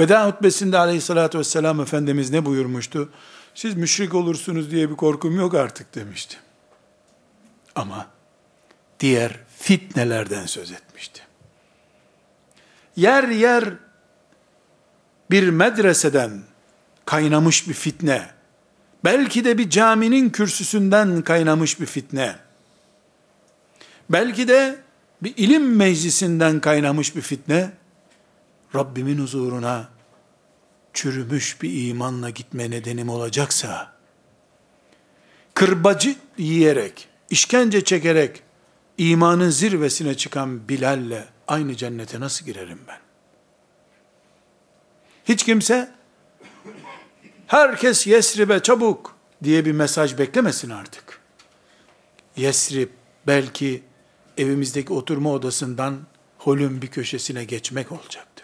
Veda 0.00 0.26
hutbesinde 0.26 0.78
aleyhissalatü 0.78 1.38
vesselam 1.38 1.80
Efendimiz 1.80 2.30
ne 2.30 2.46
buyurmuştu? 2.46 3.08
Siz 3.54 3.74
müşrik 3.74 4.14
olursunuz 4.14 4.70
diye 4.70 4.90
bir 4.90 4.96
korkum 4.96 5.36
yok 5.36 5.54
artık 5.54 5.94
demişti. 5.94 6.36
Ama 7.74 8.06
diğer 9.00 9.36
fitnelerden 9.58 10.46
söz 10.46 10.72
etmişti. 10.72 11.22
Yer 12.96 13.28
yer 13.28 13.64
bir 15.30 15.48
medreseden 15.48 16.42
kaynamış 17.04 17.68
bir 17.68 17.74
fitne, 17.74 18.30
belki 19.04 19.44
de 19.44 19.58
bir 19.58 19.70
caminin 19.70 20.30
kürsüsünden 20.30 21.22
kaynamış 21.22 21.80
bir 21.80 21.86
fitne, 21.86 22.36
belki 24.10 24.48
de 24.48 24.78
bir 25.22 25.36
ilim 25.36 25.76
meclisinden 25.76 26.60
kaynamış 26.60 27.16
bir 27.16 27.20
fitne, 27.20 27.70
Rabbimin 28.74 29.18
huzuruna 29.18 29.88
çürümüş 30.94 31.62
bir 31.62 31.88
imanla 31.88 32.30
gitme 32.30 32.70
nedenim 32.70 33.08
olacaksa, 33.08 33.92
kırbacı 35.54 36.16
yiyerek, 36.38 37.08
işkence 37.30 37.84
çekerek, 37.84 38.42
imanın 38.98 39.50
zirvesine 39.50 40.16
çıkan 40.16 40.68
Bilal'le 40.68 41.24
aynı 41.48 41.76
cennete 41.76 42.20
nasıl 42.20 42.46
girerim 42.46 42.80
ben? 42.88 42.98
Hiç 45.24 45.44
kimse, 45.44 45.94
herkes 47.46 48.06
Yesrib'e 48.06 48.60
çabuk 48.62 49.16
diye 49.44 49.64
bir 49.64 49.72
mesaj 49.72 50.18
beklemesin 50.18 50.70
artık. 50.70 51.20
Yesrib 52.36 52.88
belki 53.26 53.82
evimizdeki 54.38 54.92
oturma 54.92 55.32
odasından 55.32 55.98
holün 56.38 56.82
bir 56.82 56.86
köşesine 56.86 57.44
geçmek 57.44 57.92
olacaktır. 57.92 58.39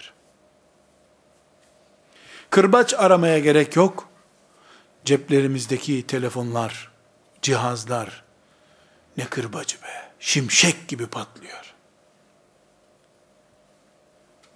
Kırbaç 2.51 2.95
aramaya 2.95 3.39
gerek 3.39 3.77
yok. 3.77 4.09
Ceplerimizdeki 5.05 6.07
telefonlar, 6.07 6.91
cihazlar 7.43 8.25
ne 9.17 9.25
kırbacı 9.25 9.77
be. 9.77 10.11
Şimşek 10.21 10.89
gibi 10.89 11.07
patlıyor. 11.07 11.75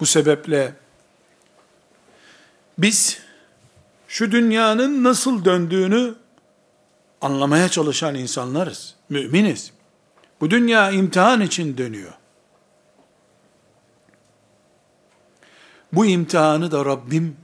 Bu 0.01 0.07
sebeple 0.07 0.75
biz 2.79 3.21
şu 4.09 4.33
dünyanın 4.33 5.05
nasıl 5.05 5.45
döndüğünü 5.45 6.15
anlamaya 7.21 7.69
çalışan 7.69 8.15
insanlarız. 8.15 8.95
Müminiz. 9.09 9.73
Bu 10.41 10.51
dünya 10.51 10.91
imtihan 10.91 11.41
için 11.41 11.79
dönüyor. 11.79 12.13
Bu 15.93 16.07
imtihanı 16.07 16.71
da 16.71 16.85
Rabbim 16.85 17.37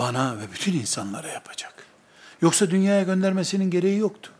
bana 0.00 0.38
ve 0.38 0.52
bütün 0.52 0.72
insanlara 0.72 1.28
yapacak. 1.28 1.74
Yoksa 2.42 2.70
dünyaya 2.70 3.02
göndermesinin 3.02 3.70
gereği 3.70 3.98
yoktu. 3.98 4.30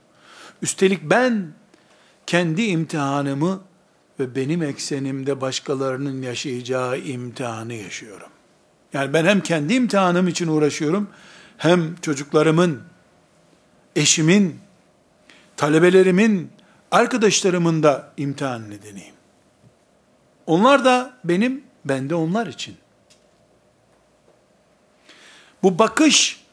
Üstelik 0.62 1.02
ben 1.02 1.52
kendi 2.26 2.62
imtihanımı 2.62 3.60
ve 4.20 4.34
benim 4.34 4.62
eksenimde 4.62 5.40
başkalarının 5.40 6.22
yaşayacağı 6.22 6.98
imtihanı 6.98 7.74
yaşıyorum. 7.74 8.28
Yani 8.92 9.12
ben 9.12 9.24
hem 9.24 9.40
kendi 9.40 9.74
imtihanım 9.74 10.28
için 10.28 10.48
uğraşıyorum, 10.48 11.08
hem 11.56 11.96
çocuklarımın, 11.96 12.82
eşimin, 13.96 14.60
talebelerimin, 15.56 16.50
arkadaşlarımın 16.90 17.82
da 17.82 18.12
imtihan 18.16 18.70
nedeniyim. 18.70 19.14
Onlar 20.46 20.84
da 20.84 21.14
benim, 21.24 21.64
ben 21.84 22.10
de 22.10 22.14
onlar 22.14 22.46
için. 22.46 22.76
Bu 25.62 25.78
bakış 25.78 26.44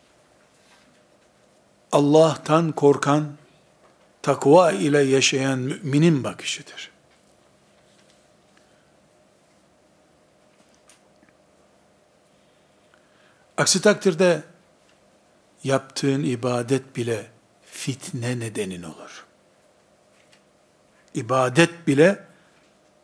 Allah'tan 1.92 2.72
korkan, 2.72 3.34
takva 4.22 4.72
ile 4.72 5.00
yaşayan 5.00 5.60
müminin 5.60 6.24
bakışıdır. 6.24 6.92
Aksi 13.58 13.82
takdirde 13.82 14.44
yaptığın 15.64 16.24
ibadet 16.24 16.96
bile 16.96 17.32
fitne 17.72 18.40
nedenin 18.40 18.84
olur. 18.84 19.26
İbadet 21.14 21.88
bile 21.88 22.24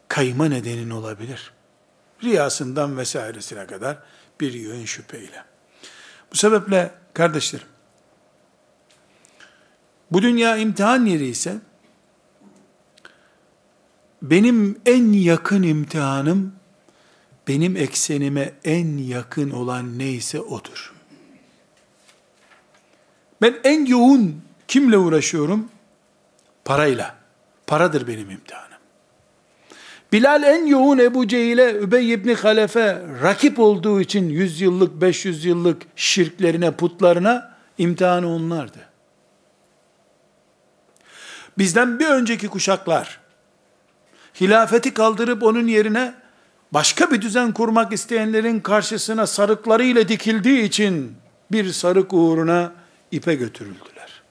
kayma 0.07 0.45
nedenin 0.45 0.89
olabilir. 0.89 1.53
Riyasından 2.23 2.97
vesairesine 2.97 3.67
kadar 3.67 3.97
bir 4.39 4.53
yön 4.53 4.85
şüpheyle. 4.85 5.52
Bu 6.33 6.37
sebeple 6.37 6.91
kardeşlerim, 7.13 7.67
bu 10.11 10.21
dünya 10.21 10.57
imtihan 10.57 11.05
yeri 11.05 11.27
ise, 11.27 11.57
benim 14.21 14.81
en 14.85 15.11
yakın 15.11 15.63
imtihanım, 15.63 16.55
benim 17.47 17.77
eksenime 17.77 18.53
en 18.63 18.97
yakın 18.97 19.49
olan 19.49 19.99
neyse 19.99 20.39
odur. 20.39 20.93
Ben 23.41 23.55
en 23.63 23.85
yoğun 23.85 24.41
kimle 24.67 24.97
uğraşıyorum? 24.97 25.69
Parayla. 26.65 27.15
Paradır 27.67 28.07
benim 28.07 28.31
imtihanım. 28.31 28.72
Bilal 30.13 30.43
en 30.43 30.65
yoğun 30.65 30.97
Ebu 30.97 31.27
Cehil'e, 31.27 31.71
Übey 31.73 32.13
ibn 32.13 32.33
Halefe 32.33 33.01
rakip 33.21 33.59
olduğu 33.59 34.01
için 34.01 34.29
100 34.29 34.61
yıllık, 34.61 35.01
500 35.01 35.45
yıllık 35.45 35.81
şirklerine, 35.95 36.71
putlarına 36.71 37.55
imtihanı 37.77 38.35
onlardı. 38.35 38.77
Bizden 41.57 41.99
bir 41.99 42.07
önceki 42.07 42.47
kuşaklar, 42.47 43.19
hilafeti 44.41 44.93
kaldırıp 44.93 45.43
onun 45.43 45.67
yerine 45.67 46.13
başka 46.71 47.11
bir 47.11 47.21
düzen 47.21 47.51
kurmak 47.51 47.93
isteyenlerin 47.93 48.59
karşısına 48.59 49.27
sarıklarıyla 49.27 50.07
dikildiği 50.07 50.63
için 50.63 51.15
bir 51.51 51.71
sarık 51.71 52.13
uğruna 52.13 52.73
ipe 53.11 53.35
götürüldüler. 53.35 54.21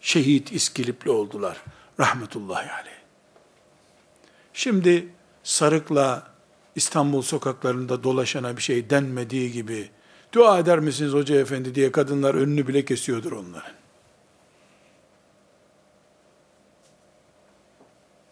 Şehit 0.00 0.52
iskilipli 0.52 1.10
oldular. 1.10 1.56
Rahmetullahi 2.00 2.70
aleyh. 2.72 2.97
Şimdi 4.58 5.08
sarıkla 5.42 6.26
İstanbul 6.76 7.22
sokaklarında 7.22 8.02
dolaşana 8.04 8.56
bir 8.56 8.62
şey 8.62 8.90
denmediği 8.90 9.52
gibi 9.52 9.90
dua 10.32 10.58
eder 10.58 10.78
misiniz 10.78 11.12
hoca 11.12 11.40
efendi 11.40 11.74
diye 11.74 11.92
kadınlar 11.92 12.34
önünü 12.34 12.68
bile 12.68 12.84
kesiyordur 12.84 13.32
onların. 13.32 13.72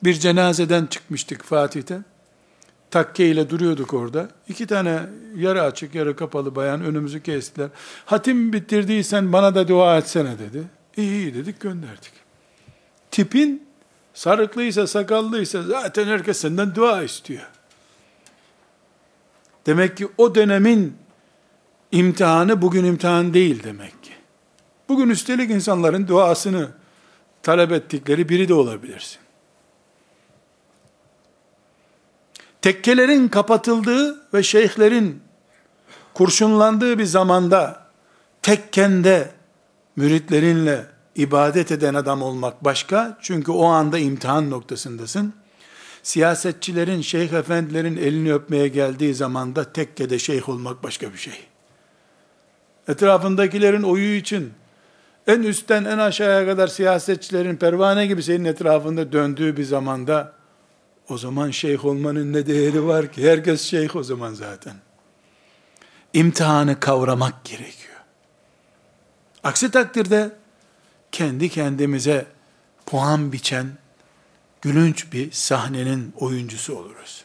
Bir 0.04 0.14
cenazeden 0.14 0.86
çıkmıştık 0.86 1.44
Fatih'te. 1.44 1.98
Takke 2.90 3.26
ile 3.26 3.50
duruyorduk 3.50 3.94
orada. 3.94 4.28
İki 4.48 4.66
tane 4.66 5.00
yarı 5.36 5.62
açık 5.62 5.94
yarı 5.94 6.16
kapalı 6.16 6.54
bayan 6.56 6.84
önümüzü 6.84 7.22
kestiler. 7.22 7.68
Hatim 8.06 8.52
bitirdiysen 8.52 9.32
bana 9.32 9.54
da 9.54 9.68
dua 9.68 9.98
etsene 9.98 10.38
dedi. 10.38 10.64
İyi 10.96 11.10
iyi 11.10 11.34
dedik 11.34 11.60
gönderdik. 11.60 12.12
Tipin 13.10 13.65
sarıklıysa 14.16 14.86
sakallıysa 14.86 15.62
zaten 15.62 16.06
herkes 16.06 16.40
senden 16.40 16.74
dua 16.74 17.02
istiyor. 17.02 17.46
Demek 19.66 19.96
ki 19.96 20.08
o 20.18 20.34
dönemin 20.34 20.96
imtihanı 21.92 22.62
bugün 22.62 22.84
imtihan 22.84 23.34
değil 23.34 23.62
demek 23.62 24.02
ki. 24.02 24.12
Bugün 24.88 25.10
üstelik 25.10 25.50
insanların 25.50 26.08
duasını 26.08 26.68
talep 27.42 27.72
ettikleri 27.72 28.28
biri 28.28 28.48
de 28.48 28.54
olabilirsin. 28.54 29.18
Tekkelerin 32.62 33.28
kapatıldığı 33.28 34.34
ve 34.34 34.42
şeyhlerin 34.42 35.22
kurşunlandığı 36.14 36.98
bir 36.98 37.04
zamanda 37.04 37.86
tekkende 38.42 39.30
müritlerinle 39.96 40.95
ibadet 41.16 41.72
eden 41.72 41.94
adam 41.94 42.22
olmak 42.22 42.64
başka. 42.64 43.18
Çünkü 43.22 43.52
o 43.52 43.64
anda 43.64 43.98
imtihan 43.98 44.50
noktasındasın. 44.50 45.34
Siyasetçilerin, 46.02 47.00
şeyh 47.00 47.32
efendilerin 47.32 47.96
elini 47.96 48.34
öpmeye 48.34 48.68
geldiği 48.68 49.14
zamanda 49.14 49.72
tekkede 49.72 50.18
şeyh 50.18 50.48
olmak 50.48 50.82
başka 50.82 51.12
bir 51.12 51.18
şey. 51.18 51.34
Etrafındakilerin 52.88 53.82
oyu 53.82 54.14
için 54.14 54.52
en 55.26 55.42
üstten 55.42 55.84
en 55.84 55.98
aşağıya 55.98 56.46
kadar 56.46 56.68
siyasetçilerin 56.68 57.56
pervane 57.56 58.06
gibi 58.06 58.22
senin 58.22 58.44
etrafında 58.44 59.12
döndüğü 59.12 59.56
bir 59.56 59.64
zamanda 59.64 60.32
o 61.08 61.18
zaman 61.18 61.50
şeyh 61.50 61.84
olmanın 61.84 62.32
ne 62.32 62.46
değeri 62.46 62.86
var 62.86 63.12
ki? 63.12 63.30
Herkes 63.30 63.62
şeyh 63.62 63.96
o 63.96 64.02
zaman 64.02 64.34
zaten. 64.34 64.74
İmtihanı 66.12 66.80
kavramak 66.80 67.44
gerekiyor. 67.44 67.96
Aksi 69.42 69.70
takdirde 69.70 70.30
kendi 71.16 71.48
kendimize 71.48 72.26
puan 72.86 73.32
biçen 73.32 73.66
gülünç 74.62 75.12
bir 75.12 75.32
sahnenin 75.32 76.12
oyuncusu 76.16 76.76
oluruz. 76.76 77.24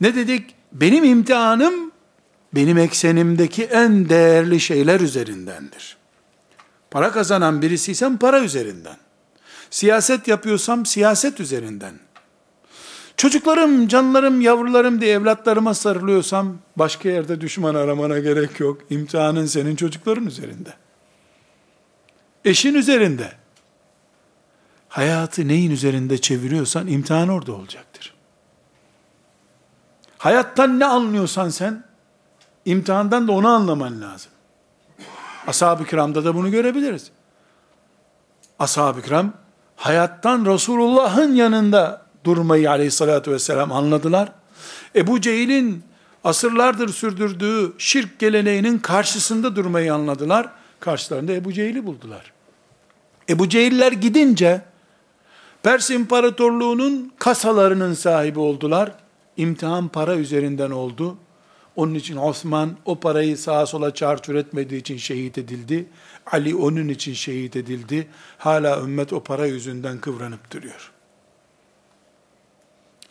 Ne 0.00 0.14
dedik? 0.14 0.54
Benim 0.72 1.04
imtihanım 1.04 1.92
benim 2.54 2.78
eksenimdeki 2.78 3.64
en 3.64 4.08
değerli 4.08 4.60
şeyler 4.60 5.00
üzerindendir. 5.00 5.96
Para 6.90 7.12
kazanan 7.12 7.62
birisiysem 7.62 8.18
para 8.18 8.40
üzerinden. 8.40 8.96
Siyaset 9.70 10.28
yapıyorsam 10.28 10.86
siyaset 10.86 11.40
üzerinden. 11.40 11.94
Çocuklarım, 13.16 13.88
canlarım, 13.88 14.40
yavrularım 14.40 15.00
diye 15.00 15.12
evlatlarıma 15.12 15.74
sarılıyorsam 15.74 16.58
başka 16.76 17.08
yerde 17.08 17.40
düşman 17.40 17.74
aramana 17.74 18.18
gerek 18.18 18.60
yok. 18.60 18.80
İmtihanın 18.90 19.46
senin 19.46 19.76
çocukların 19.76 20.26
üzerinde. 20.26 20.87
Eşin 22.48 22.74
üzerinde. 22.74 23.32
Hayatı 24.88 25.48
neyin 25.48 25.70
üzerinde 25.70 26.20
çeviriyorsan 26.20 26.86
imtihan 26.86 27.28
orada 27.28 27.52
olacaktır. 27.52 28.14
Hayattan 30.18 30.80
ne 30.80 30.84
anlıyorsan 30.84 31.48
sen, 31.48 31.84
imtihandan 32.64 33.28
da 33.28 33.32
onu 33.32 33.48
anlaman 33.48 34.00
lazım. 34.00 34.32
Ashab-ı 35.46 35.84
kiramda 35.84 36.24
da 36.24 36.34
bunu 36.34 36.50
görebiliriz. 36.50 37.10
Ashab-ı 38.58 39.02
kiram, 39.02 39.32
hayattan 39.76 40.46
Resulullah'ın 40.46 41.34
yanında 41.34 42.06
durmayı 42.24 42.70
aleyhissalatü 42.70 43.32
vesselam 43.32 43.72
anladılar. 43.72 44.32
Ebu 44.96 45.20
Cehil'in 45.20 45.84
asırlardır 46.24 46.88
sürdürdüğü 46.88 47.72
şirk 47.78 48.18
geleneğinin 48.18 48.78
karşısında 48.78 49.56
durmayı 49.56 49.94
anladılar. 49.94 50.48
Karşılarında 50.80 51.32
Ebu 51.32 51.52
Cehil'i 51.52 51.86
buldular. 51.86 52.37
Ebu 53.28 53.48
Cehiller 53.48 53.92
gidince 53.92 54.62
Pers 55.62 55.90
İmparatorluğu'nun 55.90 57.12
kasalarının 57.18 57.94
sahibi 57.94 58.38
oldular. 58.38 58.92
İmtihan 59.36 59.88
para 59.88 60.16
üzerinden 60.16 60.70
oldu. 60.70 61.16
Onun 61.76 61.94
için 61.94 62.16
Osman 62.16 62.76
o 62.84 63.00
parayı 63.00 63.38
sağa 63.38 63.66
sola 63.66 63.94
çarçur 63.94 64.34
etmediği 64.34 64.80
için 64.80 64.96
şehit 64.96 65.38
edildi. 65.38 65.86
Ali 66.26 66.54
onun 66.56 66.88
için 66.88 67.12
şehit 67.12 67.56
edildi. 67.56 68.08
Hala 68.38 68.80
ümmet 68.80 69.12
o 69.12 69.22
para 69.22 69.46
yüzünden 69.46 69.98
kıvranıp 69.98 70.50
duruyor. 70.50 70.92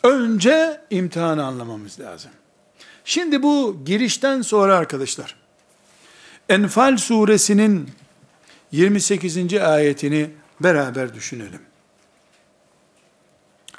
Önce 0.02 0.80
imtihanı 0.90 1.44
anlamamız 1.44 2.00
lazım. 2.00 2.30
Şimdi 3.04 3.42
bu 3.42 3.76
girişten 3.84 4.42
sonra 4.42 4.76
arkadaşlar, 4.76 5.36
Enfal 6.48 6.96
suresinin 6.96 7.90
28. 8.72 9.54
ayetini 9.54 10.30
beraber 10.60 11.14
düşünelim. 11.14 11.60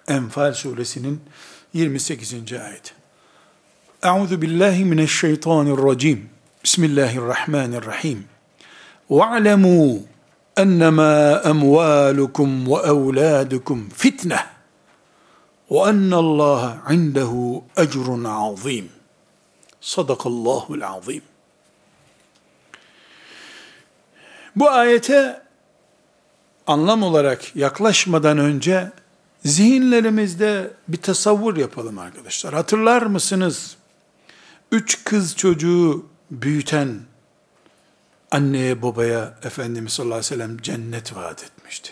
Enfal 0.08 0.54
suresinin 0.54 1.21
28. 1.73 2.34
ayeti. 2.34 2.93
Euzu 4.04 4.41
billahi 4.41 4.86
mineşşeytanirracim. 4.86 6.30
Bismillahirrahmanirrahim. 6.63 8.25
Ve'lemû 9.10 9.99
ennemâ 10.58 11.41
emvâlukum 11.45 12.67
ve 12.67 12.75
evlâdukum 12.75 13.89
fitne. 13.89 14.39
Ve 15.71 15.80
ennallâhe 15.80 16.93
indehu 16.93 17.63
ecrun 17.78 18.23
azîm. 18.23 18.89
Sadakallâhul 19.82 20.82
azîm. 20.82 21.28
Bu 24.59 24.69
ayete 24.69 25.41
anlam 26.67 27.03
olarak 27.03 27.55
yaklaşmadan 27.55 28.37
önce 28.37 28.91
zihinlerimizde 29.45 30.71
bir 30.87 30.97
tasavvur 30.97 31.57
yapalım 31.57 31.99
arkadaşlar. 31.99 32.53
Hatırlar 32.53 33.01
mısınız? 33.01 33.77
Üç 34.71 35.03
kız 35.03 35.35
çocuğu 35.35 36.05
büyüten 36.31 36.99
anneye 38.31 38.81
babaya 38.81 39.33
Efendimiz 39.43 39.93
sallallahu 39.93 40.17
aleyhi 40.17 40.33
ve 40.33 40.35
sellem 40.35 40.57
cennet 40.57 41.15
vaat 41.15 41.43
etmişti. 41.43 41.91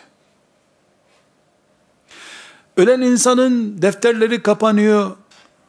Ölen 2.78 3.02
insanın 3.02 3.82
defterleri 3.82 4.44
kapanıyor, 4.44 5.16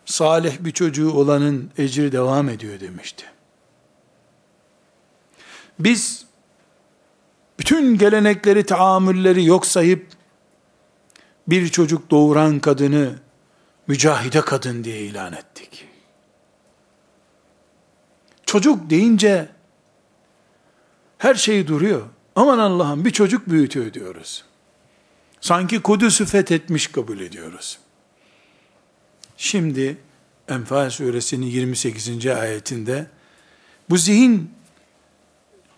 salih 0.05 0.57
bir 0.61 0.73
çocuğu 0.73 1.13
olanın 1.13 1.71
ecri 1.79 2.13
devam 2.13 2.49
ediyor 2.49 2.81
demişti. 2.81 3.25
Biz 5.79 6.28
bütün 7.59 7.99
gelenekleri, 7.99 8.67
taamülleri 8.67 9.45
yok 9.45 9.67
sayıp 9.67 10.07
bir 11.49 11.69
çocuk 11.69 12.11
doğuran 12.11 12.61
kadını 12.61 13.15
mücahide 13.87 14.41
kadın 14.41 14.85
diye 14.85 15.01
ilan 15.01 15.33
ettik. 15.33 15.89
Çocuk 18.47 18.91
deyince 18.91 19.49
her 21.19 21.35
şey 21.35 21.67
duruyor. 21.67 22.03
Aman 22.37 22.59
Allah'ım 22.59 23.05
bir 23.05 23.11
çocuk 23.11 23.51
büyütüyor 23.51 23.93
diyoruz. 23.93 24.45
Sanki 25.41 25.83
Kudüs'ü 25.83 26.27
fethetmiş 26.27 26.87
kabul 26.87 27.21
ediyoruz. 27.21 27.79
Şimdi 29.37 29.97
Enfal 30.49 30.91
suresinin 30.91 31.47
28. 31.47 32.27
ayetinde 32.27 33.07
bu 33.91 33.97
zihin 33.97 34.51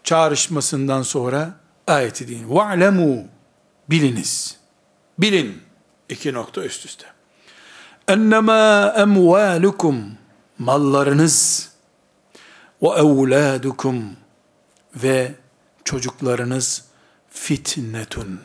çağrışmasından 0.04 1.02
sonra 1.02 1.59
ayeti 1.89 2.27
din. 2.27 2.47
وَعْلَمُوا 2.47 3.25
Biliniz. 3.89 4.57
Bilin. 5.19 5.61
İki 6.09 6.33
nokta 6.33 6.63
üst 6.63 6.85
üste. 6.85 7.05
Ennemâ 8.07 8.93
emvâlukum 8.97 10.17
mallarınız 10.59 11.69
ve 12.83 12.87
evlâdukum 12.87 14.15
ve 14.95 15.35
çocuklarınız 15.83 16.85
fitnetun 17.29 18.41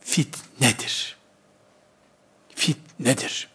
fitnedir. 0.00 1.16
Fitnedir. 2.54 3.48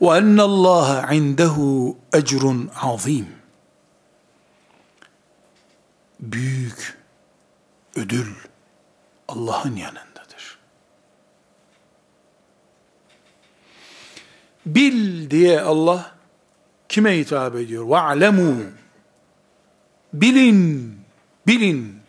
وَاَنَّ 0.00 0.40
اللّٰهَ 0.40 0.88
عِنْدَهُ 1.06 1.56
اَجْرٌ 2.12 2.68
عَظِيمٌ 2.74 3.37
Büyük 6.20 6.98
ödül 7.96 8.34
Allah'ın 9.28 9.76
yanındadır. 9.76 10.58
Bil 14.66 15.30
diye 15.30 15.60
Allah 15.60 16.14
kime 16.88 17.18
hitap 17.18 17.56
ediyor? 17.56 17.84
وَعْلَمُوا 17.84 18.70
Bilin, 20.12 20.98
bilin. 21.46 22.00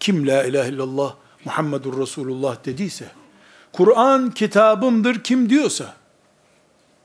Kim 0.00 0.26
la 0.26 0.44
ilahe 0.44 0.68
illallah 0.68 1.14
Muhammedur 1.44 2.00
Resulullah 2.00 2.64
dediyse, 2.64 3.08
Kur'an 3.72 4.30
kitabımdır 4.30 5.22
kim 5.22 5.50
diyorsa, 5.50 5.94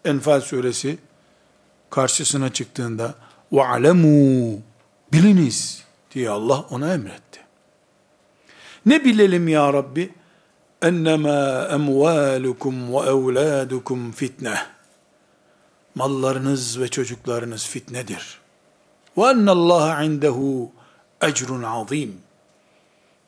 Enfal 0.06 0.42
suresi 0.42 0.98
karşısına 1.90 2.54
çıktığında 2.54 3.16
وَعْلَمُوا 3.52 4.60
biliniz 5.14 5.84
diye 6.15 6.31
Allah 6.31 6.61
ona 6.71 6.95
emretti. 6.95 7.41
Ne 8.87 9.05
bilelim 9.05 9.49
ya 9.49 9.73
Rabbi? 9.73 10.15
Ennemâ 10.83 11.69
emvâlukum 11.73 12.95
ve 12.95 12.99
evlâdukum 12.99 14.13
fitne. 14.13 14.59
Mallarınız 15.95 16.81
ve 16.81 16.89
çocuklarınız 16.89 17.67
fitnedir. 17.67 18.41
Ve 19.17 19.23
ennallâhe 19.23 20.07
indehu 20.07 20.73
ecrun 21.23 21.63
azîm. 21.63 22.21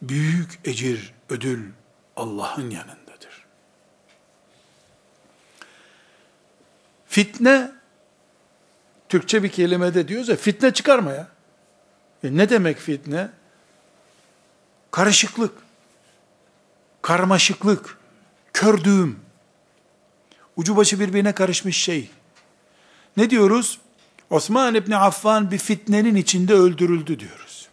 Büyük 0.03 0.61
ecir, 0.64 1.14
ödül 1.31 1.71
Allah'ın 2.16 2.71
yanındadır. 2.71 3.47
Fitne, 7.07 7.73
Türkçe 9.09 9.42
bir 9.42 9.49
kelimede 9.49 10.09
diyoruz 10.09 10.29
ya, 10.29 10.37
fitne 10.37 10.73
çıkarma 10.73 11.12
ya. 11.12 11.32
E 12.25 12.37
ne 12.37 12.51
demek 12.51 12.79
fitne? 12.79 13.29
Karışıklık, 14.91 15.53
karmaşıklık, 17.03 17.99
kördüğüm, 18.53 19.21
ucu 20.57 20.77
başı 20.77 21.01
birbirine 21.01 21.33
karışmış 21.33 21.77
şey. 21.77 22.11
Ne 23.17 23.31
diyoruz? 23.31 23.79
Osman 24.31 24.75
İbni 24.75 24.97
Affan 24.97 25.51
bir 25.51 25.59
fitnenin 25.59 26.15
içinde 26.15 26.55
öldürüldü 26.55 27.21
diyoruz. 27.21 27.69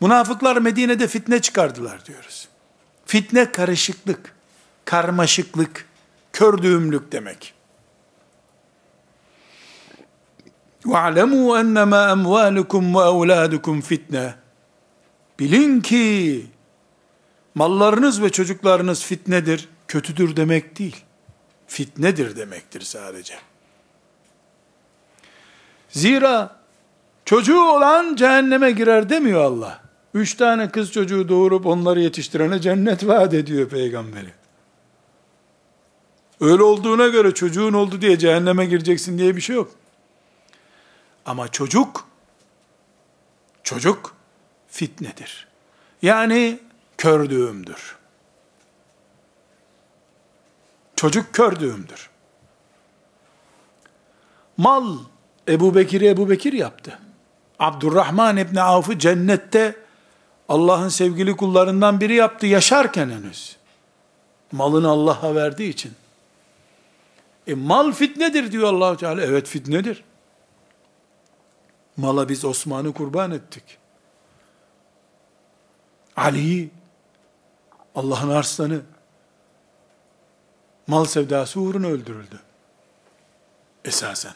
Münafıklar 0.00 0.56
Medine'de 0.56 1.08
fitne 1.08 1.40
çıkardılar 1.40 2.06
diyoruz. 2.06 2.48
Fitne 3.06 3.52
karışıklık, 3.52 4.34
karmaşıklık, 4.84 5.86
kördüğümlük 6.32 7.12
demek. 7.12 7.54
وَعْلَمُوا 10.85 11.61
اَنَّمَا 11.61 12.01
اَمْوَالُكُمْ 12.15 12.93
وَاَوْلَادُكُمْ 12.93 13.81
fitne. 13.81 14.35
Bilin 15.39 15.81
ki 15.81 16.45
mallarınız 17.55 18.21
ve 18.21 18.29
çocuklarınız 18.29 19.03
fitnedir, 19.03 19.69
kötüdür 19.87 20.35
demek 20.35 20.79
değil. 20.79 20.95
Fitnedir 21.67 22.35
demektir 22.35 22.81
sadece. 22.81 23.33
Zira 25.89 26.55
çocuğu 27.25 27.61
olan 27.61 28.15
cehenneme 28.15 28.71
girer 28.71 29.09
demiyor 29.09 29.41
Allah. 29.41 29.81
Üç 30.13 30.33
tane 30.33 30.69
kız 30.69 30.91
çocuğu 30.91 31.29
doğurup 31.29 31.65
onları 31.65 32.01
yetiştirene 32.01 32.59
cennet 32.59 33.07
vaat 33.07 33.33
ediyor 33.33 33.69
peygamberi. 33.69 34.33
Öyle 36.41 36.63
olduğuna 36.63 37.07
göre 37.07 37.33
çocuğun 37.33 37.73
oldu 37.73 38.01
diye 38.01 38.19
cehenneme 38.19 38.65
gireceksin 38.65 39.17
diye 39.17 39.35
bir 39.35 39.41
şey 39.41 39.55
yok. 39.55 39.71
Ama 41.26 41.48
çocuk, 41.48 42.08
çocuk 43.62 44.14
fitnedir. 44.68 45.48
Yani 46.02 46.58
kördüğümdür. 46.98 47.96
Çocuk 50.96 51.32
kördüğümdür. 51.32 52.10
Mal 54.56 54.98
Ebu 55.48 55.74
Bekir'i 55.74 56.08
Ebu 56.08 56.30
Bekir 56.30 56.52
yaptı. 56.52 56.98
Abdurrahman 57.58 58.36
İbni 58.36 58.62
Avf'ı 58.62 58.98
cennette 58.98 59.76
Allah'ın 60.48 60.88
sevgili 60.88 61.36
kullarından 61.36 62.00
biri 62.00 62.14
yaptı 62.14 62.46
yaşarken 62.46 63.10
henüz. 63.10 63.56
Malını 64.52 64.88
Allah'a 64.88 65.34
verdiği 65.34 65.68
için. 65.68 65.92
E 67.46 67.54
mal 67.54 67.92
fitnedir 67.92 68.52
diyor 68.52 68.68
allah 68.68 68.96
Teala. 68.96 69.22
Evet 69.22 69.48
fitnedir. 69.48 70.04
Mala 71.96 72.28
biz 72.28 72.44
Osman'ı 72.44 72.92
kurban 72.94 73.30
ettik. 73.30 73.78
Ali'yi, 76.16 76.70
Allah'ın 77.94 78.30
arslanı, 78.30 78.80
mal 80.86 81.04
sevdası 81.04 81.60
uğruna 81.60 81.86
öldürüldü. 81.86 82.40
Esasen. 83.84 84.34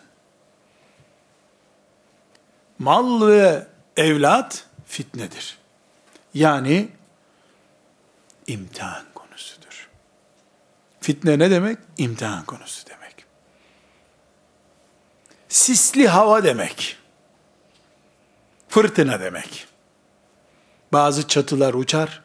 Mal 2.79 3.27
ve 3.27 3.67
evlat 3.97 4.67
fitnedir. 4.87 5.59
Yani 6.35 6.89
imtihan 8.47 9.05
konusudur. 9.15 9.89
Fitne 11.01 11.39
ne 11.39 11.51
demek? 11.51 11.79
İmtihan 11.99 12.45
konusu 12.45 12.87
demek. 12.87 13.25
Sisli 15.49 16.09
hava 16.09 16.45
demek 16.45 16.99
Fırtına 18.76 19.20
demek. 19.20 19.68
Bazı 20.94 21.28
çatılar 21.28 21.74
uçar, 21.74 22.22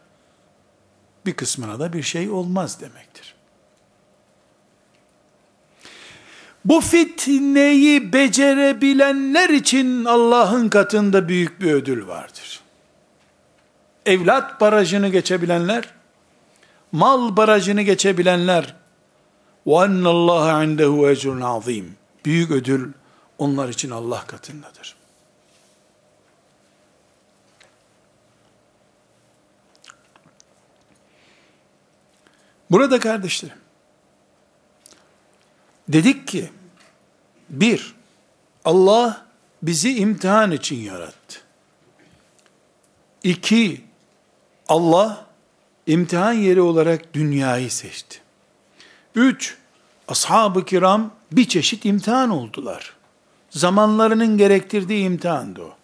bir 1.26 1.34
kısmına 1.34 1.80
da 1.80 1.92
bir 1.92 2.02
şey 2.02 2.30
olmaz 2.30 2.80
demektir. 2.80 3.34
Bu 6.64 6.80
fitneyi 6.80 8.12
becerebilenler 8.12 9.48
için 9.48 10.04
Allah'ın 10.04 10.68
katında 10.68 11.28
büyük 11.28 11.60
bir 11.60 11.72
ödül 11.72 12.06
vardır. 12.06 12.60
Evlat 14.06 14.60
barajını 14.60 15.08
geçebilenler, 15.08 15.88
mal 16.92 17.36
barajını 17.36 17.82
geçebilenler, 17.82 18.74
وَاَنَّ 19.66 20.02
اللّٰهَ 20.02 20.64
عِنْدَهُ 20.64 21.12
اَجْرٌ 21.12 21.44
azim. 21.44 21.96
Büyük 22.24 22.50
ödül 22.50 22.92
onlar 23.38 23.68
için 23.68 23.90
Allah 23.90 24.24
katındadır. 24.26 24.96
Burada 32.71 32.99
kardeşlerim, 32.99 33.57
dedik 35.89 36.27
ki, 36.27 36.49
bir, 37.49 37.95
Allah 38.65 39.25
bizi 39.63 39.97
imtihan 39.97 40.51
için 40.51 40.75
yarattı. 40.75 41.39
İki, 43.23 43.81
Allah 44.67 45.25
imtihan 45.87 46.33
yeri 46.33 46.61
olarak 46.61 47.13
dünyayı 47.13 47.71
seçti. 47.71 48.19
Üç, 49.15 49.57
ashab-ı 50.07 50.65
kiram 50.65 51.11
bir 51.31 51.47
çeşit 51.47 51.85
imtihan 51.85 52.29
oldular. 52.29 52.93
Zamanlarının 53.49 54.37
gerektirdiği 54.37 55.03
imtihandı 55.05 55.61
o. 55.61 55.75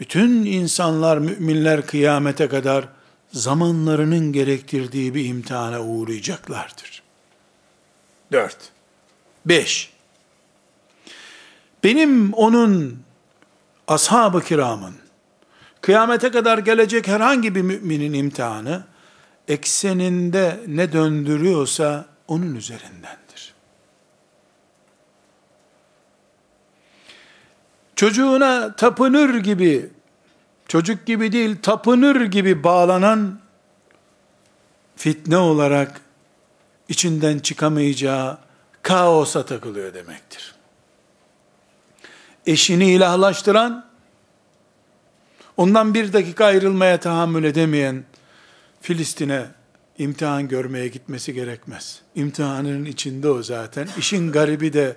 Bütün 0.00 0.44
insanlar, 0.44 1.18
müminler 1.18 1.86
kıyamete 1.86 2.48
kadar 2.48 2.97
zamanlarının 3.32 4.32
gerektirdiği 4.32 5.14
bir 5.14 5.24
imtihana 5.24 5.80
uğrayacaklardır. 5.80 7.02
Dört. 8.32 8.72
Beş. 9.46 9.92
Benim 11.84 12.32
onun 12.32 13.02
ashab-ı 13.88 14.44
kiramın 14.44 14.94
kıyamete 15.80 16.30
kadar 16.30 16.58
gelecek 16.58 17.08
herhangi 17.08 17.54
bir 17.54 17.62
müminin 17.62 18.12
imtihanı 18.12 18.84
ekseninde 19.48 20.60
ne 20.66 20.92
döndürüyorsa 20.92 22.06
onun 22.28 22.54
üzerindendir. 22.54 23.54
Çocuğuna 27.96 28.76
tapınır 28.76 29.34
gibi 29.34 29.90
çocuk 30.68 31.06
gibi 31.06 31.32
değil 31.32 31.56
tapınır 31.62 32.20
gibi 32.20 32.64
bağlanan 32.64 33.40
fitne 34.96 35.36
olarak 35.36 36.00
içinden 36.88 37.38
çıkamayacağı 37.38 38.38
kaosa 38.82 39.46
takılıyor 39.46 39.94
demektir. 39.94 40.54
Eşini 42.46 42.92
ilahlaştıran, 42.92 43.86
ondan 45.56 45.94
bir 45.94 46.12
dakika 46.12 46.44
ayrılmaya 46.44 47.00
tahammül 47.00 47.44
edemeyen, 47.44 48.04
Filistin'e 48.80 49.46
imtihan 49.98 50.48
görmeye 50.48 50.88
gitmesi 50.88 51.34
gerekmez. 51.34 52.00
İmtihanın 52.14 52.84
içinde 52.84 53.30
o 53.30 53.42
zaten. 53.42 53.88
İşin 53.98 54.32
garibi 54.32 54.72
de 54.72 54.96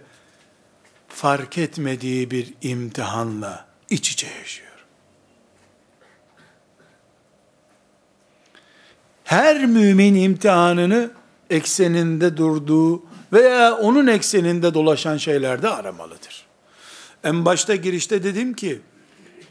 fark 1.08 1.58
etmediği 1.58 2.32
bir 2.32 2.54
imtihanla 2.62 3.66
iç 3.90 4.12
içe 4.12 4.28
yaşıyor. 4.28 4.71
Her 9.32 9.66
mümin 9.66 10.16
imtihanını 10.16 11.12
ekseninde 11.50 12.38
durduğu 12.38 13.04
veya 13.34 13.76
onun 13.76 14.08
ekseninde 14.08 14.74
dolaşan 14.74 15.18
şeylerde 15.18 15.70
aramalıdır. 15.70 16.46
En 17.24 17.46
başta 17.46 17.76
girişte 17.76 18.24
dedim 18.24 18.54
ki, 18.54 18.82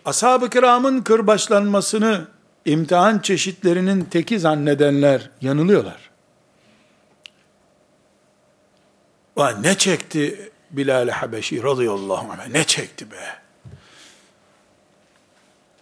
ashab-ı 0.05 0.51
kiramın 0.51 1.01
kırbaçlanmasını 1.01 2.29
imtihan 2.65 3.19
çeşitlerinin 3.19 4.05
teki 4.05 4.39
zannedenler 4.39 5.31
yanılıyorlar. 5.41 6.11
Vay 9.37 9.63
ne 9.63 9.79
çekti 9.79 10.51
Bilal-i 10.71 11.11
Habeşi 11.11 11.63
radıyallahu 11.63 12.33
anh 12.33 12.49
ne 12.49 12.65
çekti 12.65 13.11
be. 13.11 13.37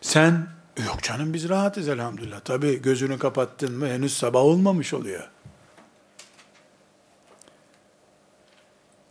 Sen 0.00 0.57
yok 0.84 1.02
canım 1.02 1.34
biz 1.34 1.48
rahatız 1.48 1.88
elhamdülillah. 1.88 2.40
Tabi 2.40 2.82
gözünü 2.82 3.18
kapattın 3.18 3.78
mı 3.78 3.88
henüz 3.88 4.16
sabah 4.16 4.40
olmamış 4.40 4.94
oluyor. 4.94 5.28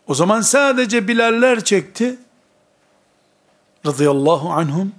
O 0.07 0.15
zaman 0.15 0.41
sadece 0.41 1.07
Bilaller 1.07 1.63
çekti. 1.63 2.19
Radıyallahu 3.85 4.49
anhum. 4.49 4.91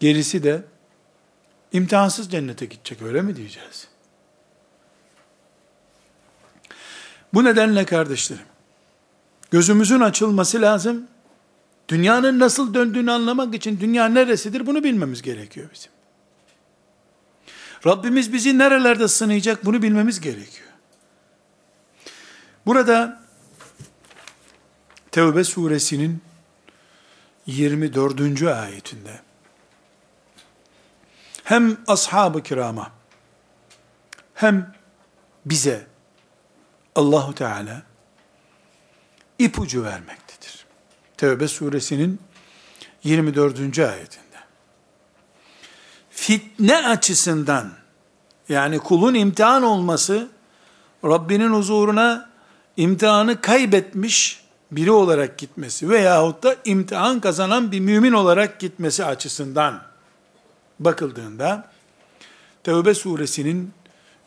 Gerisi 0.00 0.42
de 0.42 0.62
imtihansız 1.72 2.30
cennete 2.30 2.66
gidecek 2.66 3.02
öyle 3.02 3.22
mi 3.22 3.36
diyeceğiz? 3.36 3.88
Bu 7.34 7.44
nedenle 7.44 7.84
kardeşlerim, 7.84 8.44
gözümüzün 9.50 10.00
açılması 10.00 10.62
lazım. 10.62 11.08
Dünyanın 11.88 12.38
nasıl 12.38 12.74
döndüğünü 12.74 13.10
anlamak 13.10 13.54
için 13.54 13.80
dünya 13.80 14.08
neresidir 14.08 14.66
bunu 14.66 14.84
bilmemiz 14.84 15.22
gerekiyor 15.22 15.68
bizim. 15.74 15.92
Rabbimiz 17.86 18.32
bizi 18.32 18.58
nerelerde 18.58 19.08
sınayacak 19.08 19.64
bunu 19.64 19.82
bilmemiz 19.82 20.20
gerekiyor. 20.20 20.68
Burada 22.66 23.24
Tevbe 25.10 25.44
suresinin 25.44 26.22
24. 27.46 28.42
ayetinde 28.42 29.20
hem 31.44 31.76
ashab-ı 31.86 32.42
kirama 32.42 32.92
hem 34.34 34.74
bize 35.46 35.86
Allahu 36.94 37.34
Teala 37.34 37.82
ipucu 39.38 39.84
vermektedir. 39.84 40.23
Tevbe 41.16 41.48
suresinin 41.48 42.20
24. 43.04 43.78
ayetinde. 43.78 44.24
Fitne 46.10 46.86
açısından 46.86 47.72
yani 48.48 48.78
kulun 48.78 49.14
imtihan 49.14 49.62
olması 49.62 50.28
Rabbinin 51.04 51.52
huzuruna 51.52 52.30
imtihanı 52.76 53.40
kaybetmiş 53.40 54.44
biri 54.70 54.90
olarak 54.90 55.38
gitmesi 55.38 55.88
veyahut 55.88 56.42
da 56.42 56.56
imtihan 56.64 57.20
kazanan 57.20 57.72
bir 57.72 57.80
mümin 57.80 58.12
olarak 58.12 58.60
gitmesi 58.60 59.04
açısından 59.04 59.82
bakıldığında 60.80 61.70
Tevbe 62.64 62.94
suresinin 62.94 63.72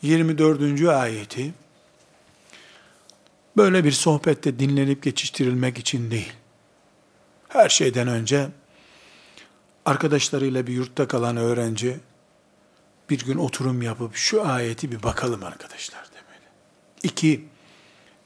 24. 0.02 0.88
ayeti 0.90 1.54
böyle 3.58 3.84
bir 3.84 3.92
sohbette 3.92 4.60
dinlenip 4.60 5.04
geçiştirilmek 5.04 5.78
için 5.78 6.12
değil. 6.12 6.34
Her 7.58 7.70
şeyden 7.70 8.08
önce 8.08 8.50
arkadaşlarıyla 9.86 10.68
bir 10.68 10.74
yurtta 10.74 11.08
kalan 11.08 11.38
öğrenci 11.38 12.00
bir 13.10 13.26
gün 13.26 13.38
oturum 13.38 13.82
yapıp 13.82 14.16
şu 14.16 14.48
ayeti 14.48 14.92
bir 14.92 15.04
bakalım 15.04 15.44
arkadaşlar 15.44 16.06
demeli. 16.12 16.46
İki, 17.04 17.46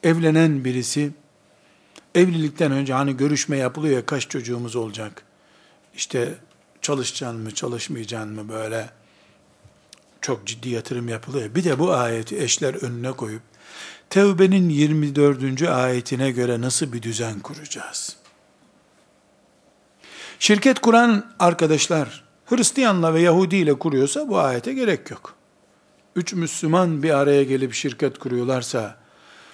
evlenen 0.03 0.65
birisi 0.65 1.11
evlilikten 2.15 2.71
önce 2.71 2.93
hani 2.93 3.17
görüşme 3.17 3.57
yapılıyor 3.57 3.95
ya 3.95 4.05
kaç 4.05 4.29
çocuğumuz 4.29 4.75
olacak? 4.75 5.23
İşte 5.95 6.35
çalışacaksın 6.81 7.41
mı, 7.41 7.53
çalışmayacaksın 7.53 8.33
mı 8.33 8.49
böyle 8.49 8.89
çok 10.21 10.47
ciddi 10.47 10.69
yatırım 10.69 11.09
yapılıyor. 11.09 11.55
Bir 11.55 11.63
de 11.63 11.79
bu 11.79 11.93
ayeti 11.93 12.37
eşler 12.39 12.73
önüne 12.73 13.11
koyup 13.11 13.41
Tevbe'nin 14.09 14.69
24. 14.69 15.61
ayetine 15.61 16.31
göre 16.31 16.61
nasıl 16.61 16.93
bir 16.93 17.01
düzen 17.01 17.39
kuracağız? 17.39 18.20
Şirket 20.41 20.79
kuran 20.79 21.25
arkadaşlar 21.39 22.23
Hristiyanla 22.45 23.13
ve 23.13 23.21
Yahudi 23.21 23.55
ile 23.55 23.73
kuruyorsa 23.73 24.29
bu 24.29 24.39
ayete 24.39 24.73
gerek 24.73 25.11
yok. 25.11 25.35
Üç 26.15 26.33
Müslüman 26.33 27.03
bir 27.03 27.09
araya 27.09 27.43
gelip 27.43 27.73
şirket 27.73 28.17
kuruyorlarsa 28.17 28.95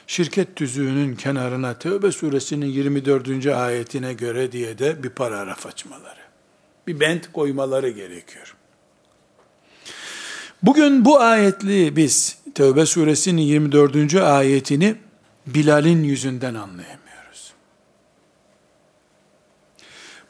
şirket 0.08 0.56
tüzüğünün 0.56 1.15
kenarına 1.15 1.73
Tevbe 1.73 2.12
suresinin 2.12 2.65
24. 2.65 3.47
ayetine 3.47 4.13
göre 4.13 4.52
diye 4.52 4.78
de 4.78 5.04
bir 5.04 5.10
paragraf 5.10 5.65
açmaları, 5.65 6.19
bir 6.88 7.00
bent 7.00 7.32
koymaları 7.32 7.89
gerekiyor. 7.89 8.56
Bugün 10.63 11.06
bu 11.06 11.19
ayetli 11.19 11.95
biz 11.95 12.38
Tevbe 12.56 12.86
suresinin 12.86 13.41
24. 13.41 14.15
ayetini 14.15 14.95
Bilal'in 15.47 16.04
yüzünden 16.04 16.56
anlayamıyoruz. 16.56 17.07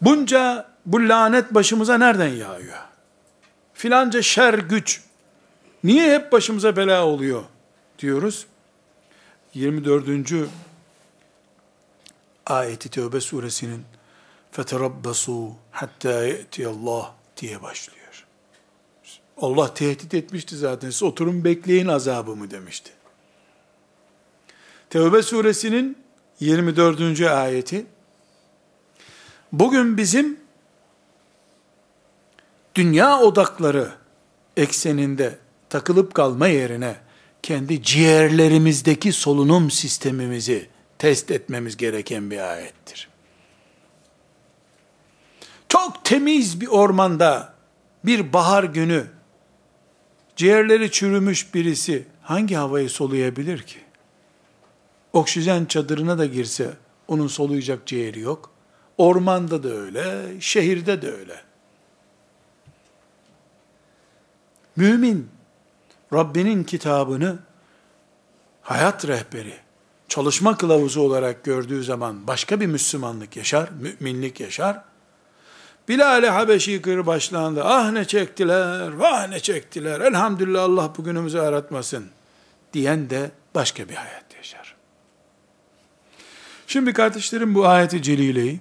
Bunca 0.00 0.68
bu 0.86 1.08
lanet 1.08 1.54
başımıza 1.54 1.98
nereden 1.98 2.28
yağıyor? 2.28 2.78
Filanca 3.74 4.22
şer 4.22 4.54
güç 4.54 5.00
niye 5.84 6.14
hep 6.14 6.32
başımıza 6.32 6.76
bela 6.76 7.06
oluyor 7.06 7.42
diyoruz. 7.98 8.46
24. 9.54 10.48
ayeti 12.46 12.88
Tevbe 12.88 13.20
suresinin 13.20 13.84
فَتَرَبَّسُوا 14.56 15.50
حَتَّى 15.74 16.28
يَأْتِيَ 16.30 16.66
Allah 16.66 17.14
diye 17.36 17.62
başlıyor. 17.62 18.26
Allah 19.36 19.74
tehdit 19.74 20.14
etmişti 20.14 20.56
zaten. 20.56 20.90
Siz 20.90 21.02
oturun 21.02 21.44
bekleyin 21.44 21.88
azabımı 21.88 22.50
demişti. 22.50 22.90
Tevbe 24.90 25.22
suresinin 25.22 25.98
24. 26.40 27.20
ayeti 27.20 27.86
bugün 29.51 29.97
bizim 29.97 30.39
dünya 32.75 33.19
odakları 33.19 33.91
ekseninde 34.57 35.37
takılıp 35.69 36.13
kalma 36.13 36.47
yerine 36.47 36.95
kendi 37.43 37.83
ciğerlerimizdeki 37.83 39.11
solunum 39.13 39.71
sistemimizi 39.71 40.69
test 40.99 41.31
etmemiz 41.31 41.77
gereken 41.77 42.31
bir 42.31 42.51
ayettir. 42.51 43.09
Çok 45.69 46.05
temiz 46.05 46.61
bir 46.61 46.67
ormanda 46.67 47.53
bir 48.05 48.33
bahar 48.33 48.63
günü 48.63 49.07
ciğerleri 50.35 50.91
çürümüş 50.91 51.53
birisi 51.53 52.07
hangi 52.21 52.55
havayı 52.55 52.89
soluyabilir 52.89 53.61
ki? 53.61 53.79
Oksijen 55.13 55.65
çadırına 55.65 56.17
da 56.17 56.25
girse 56.25 56.73
onun 57.07 57.27
soluyacak 57.27 57.87
ciğeri 57.87 58.19
yok. 58.19 58.56
Ormanda 58.97 59.63
da 59.63 59.69
öyle, 59.69 60.25
şehirde 60.41 61.01
de 61.01 61.11
öyle. 61.11 61.41
Mümin 64.75 65.29
Rabbinin 66.13 66.63
kitabını 66.63 67.39
hayat 68.61 69.07
rehberi, 69.07 69.53
çalışma 70.07 70.57
kılavuzu 70.57 71.01
olarak 71.01 71.43
gördüğü 71.43 71.83
zaman 71.83 72.27
başka 72.27 72.59
bir 72.59 72.67
Müslümanlık 72.67 73.37
yaşar, 73.37 73.69
müminlik 73.69 74.39
yaşar. 74.39 74.83
Bilal-i 75.87 76.29
Habeşi 76.29 77.05
başlandı. 77.05 77.63
Ah 77.63 77.91
ne 77.91 78.05
çektiler, 78.05 78.93
vah 78.93 79.27
ne 79.27 79.39
çektiler. 79.39 80.01
Elhamdülillah 80.01 80.63
Allah 80.63 80.93
bugünümüzü 80.97 81.39
aratmasın. 81.39 82.05
Diyen 82.73 83.09
de 83.09 83.31
başka 83.55 83.89
bir 83.89 83.95
hayat 83.95 84.35
yaşar. 84.35 84.75
Şimdi 86.67 86.93
kardeşlerim 86.93 87.55
bu 87.55 87.67
ayeti 87.67 88.01
celileyi 88.01 88.59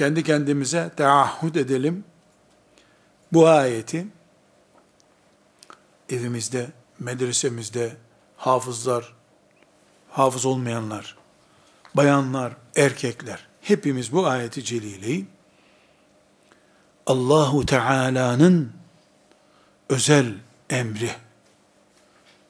kendi 0.00 0.22
kendimize 0.22 0.90
teahhüt 0.96 1.56
edelim. 1.56 2.04
Bu 3.32 3.48
ayeti 3.48 4.06
evimizde, 6.10 6.66
medresemizde 6.98 7.96
hafızlar, 8.36 9.14
hafız 10.10 10.46
olmayanlar, 10.46 11.16
bayanlar, 11.94 12.56
erkekler, 12.76 13.46
hepimiz 13.60 14.12
bu 14.12 14.26
ayeti 14.26 14.64
celileyi 14.64 15.26
Allahu 17.06 17.66
Teala'nın 17.66 18.72
özel 19.88 20.34
emri 20.70 21.10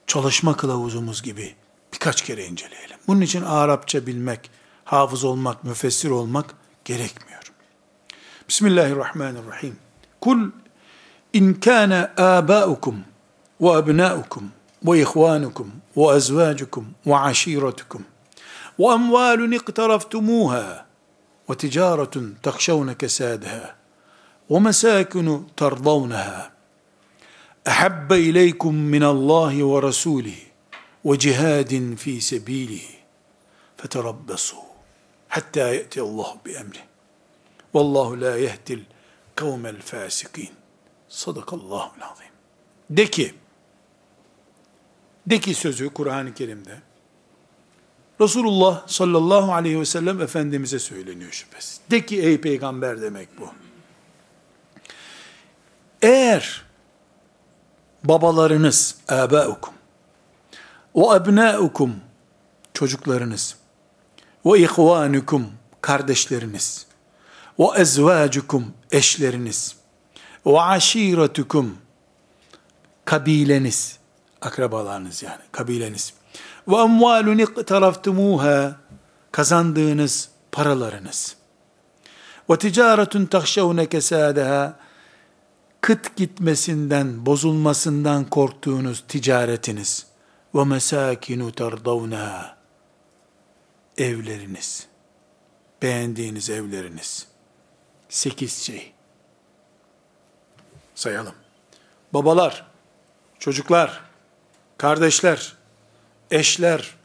çalışma 0.07 0.57
kılavuzumuz 0.57 1.23
gibi 1.23 1.55
birkaç 1.93 2.21
kere 2.21 2.45
inceleyelim. 2.45 2.97
Bunun 3.07 3.21
için 3.21 3.41
Arapça 3.41 4.07
bilmek, 4.07 4.51
hafız 4.85 5.23
olmak, 5.23 5.63
müfessir 5.63 6.09
olmak 6.09 6.55
gerekmiyor. 6.85 7.30
بسم 8.51 8.67
الله 8.67 8.87
الرحمن 8.87 9.37
الرحيم. 9.37 9.77
قل 10.21 10.49
إن 11.35 11.53
كان 11.53 11.91
آباؤكم 12.17 13.01
وأبناؤكم 13.59 14.49
وإخوانكم 14.85 15.69
وأزواجكم 15.95 16.91
وعشيرتكم 17.05 18.01
وأموال 18.79 19.55
اقترفتموها 19.55 20.85
وتجارة 21.47 22.29
تخشون 22.43 22.93
كسادها 22.93 23.75
ومساكن 24.49 25.43
ترضونها 25.57 26.51
أحب 27.67 28.13
إليكم 28.13 28.75
من 28.75 29.03
الله 29.03 29.63
ورسوله 29.63 30.39
وجهاد 31.03 31.95
في 31.97 32.19
سبيله 32.19 32.87
فتربصوا 33.77 34.63
حتى 35.29 35.75
يأتي 35.75 36.01
الله 36.01 36.35
بأمره. 36.45 36.90
Vallahu 37.73 38.21
la 38.21 38.35
yehdil 38.35 38.83
kavmel 39.35 39.81
fasikin. 39.81 40.49
Sadakallahul 41.09 42.01
azim. 42.01 42.31
De 42.89 43.05
ki, 43.09 43.33
de 45.27 45.39
ki 45.39 45.53
sözü 45.53 45.89
Kur'an-ı 45.89 46.33
Kerim'de, 46.33 46.81
Resulullah 48.21 48.87
sallallahu 48.87 49.53
aleyhi 49.53 49.79
ve 49.79 49.85
sellem 49.85 50.21
Efendimiz'e 50.21 50.79
söyleniyor 50.79 51.31
şüphesiz. 51.31 51.79
De 51.91 52.05
ki 52.05 52.21
ey 52.21 52.41
peygamber 52.41 53.01
demek 53.01 53.39
bu. 53.39 53.49
Eğer 56.01 56.61
babalarınız, 58.03 58.97
âbâukum, 59.07 59.73
ve 60.95 61.15
ebnâukum, 61.15 61.95
çocuklarınız, 62.73 63.57
ve 64.45 64.59
ihvânukum, 64.59 65.47
kardeşleriniz, 65.81 66.85
ve 67.61 67.81
ezvâcukum, 67.81 68.73
eşleriniz, 68.91 69.75
ve 70.45 70.61
aşiretukum, 70.61 71.77
kabileniz, 73.05 73.97
akrabalarınız 74.41 75.23
yani, 75.23 75.41
kabileniz, 75.51 76.13
ve 76.67 76.75
emvâlun 76.75 77.37
iqtaraftumuha, 77.37 78.75
kazandığınız 79.31 80.29
paralarınız, 80.51 81.35
ve 82.49 82.57
ticaretun 82.57 83.25
tahşevne 83.25 83.85
kesâdeha, 83.85 84.79
kıt 85.81 86.15
gitmesinden, 86.15 87.25
bozulmasından 87.25 88.29
korktuğunuz 88.29 89.03
ticaretiniz. 89.07 90.05
Ve 90.55 90.63
mesakinu 90.63 91.51
tardavna 91.51 92.57
evleriniz, 93.97 94.87
beğendiğiniz 95.81 96.49
evleriniz. 96.49 97.30
Sekiz 98.11 98.63
şey. 98.63 98.93
Sayalım. 100.95 101.35
Babalar, 102.13 102.65
çocuklar, 103.39 104.01
kardeşler, 104.77 105.53
eşler, 106.31 106.95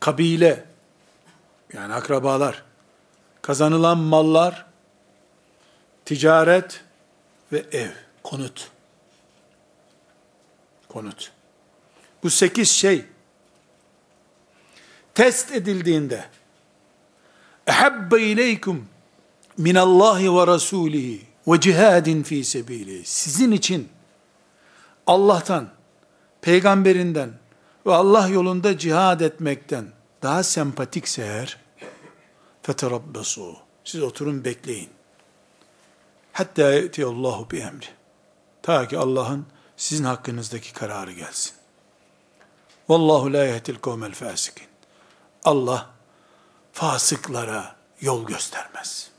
kabile, 0.00 0.64
yani 1.72 1.94
akrabalar, 1.94 2.62
kazanılan 3.42 3.98
mallar, 3.98 4.66
ticaret, 6.04 6.84
ve 7.52 7.64
ev, 7.72 7.90
konut. 8.22 8.70
Konut. 10.88 11.32
Bu 12.22 12.30
sekiz 12.30 12.70
şey 12.70 13.04
test 15.14 15.52
edildiğinde 15.52 16.24
ehabbe 17.66 18.22
ileykum 18.22 18.93
minallahi 19.58 20.34
ve 20.34 20.46
rasulihi 20.46 21.26
ve 21.46 21.60
cihadin 21.60 22.22
fi 22.22 22.44
sebili 22.44 23.04
sizin 23.04 23.52
için 23.52 23.88
Allah'tan, 25.06 25.68
peygamberinden 26.42 27.32
ve 27.86 27.94
Allah 27.94 28.28
yolunda 28.28 28.78
cihad 28.78 29.20
etmekten 29.20 29.86
daha 30.22 30.42
sempatikse 30.42 31.22
eğer 31.22 31.58
feterabbesu 32.62 33.56
siz 33.84 34.02
oturun 34.02 34.44
bekleyin. 34.44 34.90
Hatta 36.32 36.62
Allahu 37.06 37.50
bi 37.50 37.58
emri. 37.58 37.86
Ta 38.62 38.88
ki 38.88 38.98
Allah'ın 38.98 39.46
sizin 39.76 40.04
hakkınızdaki 40.04 40.72
kararı 40.72 41.12
gelsin. 41.12 41.52
Vallahu 42.88 43.32
la 43.32 43.44
yehdil 43.44 43.76
kavmel 43.76 44.14
fasikin. 44.14 44.66
Allah 45.44 45.90
fasıklara 46.72 47.76
yol 48.00 48.26
göstermez. 48.26 49.13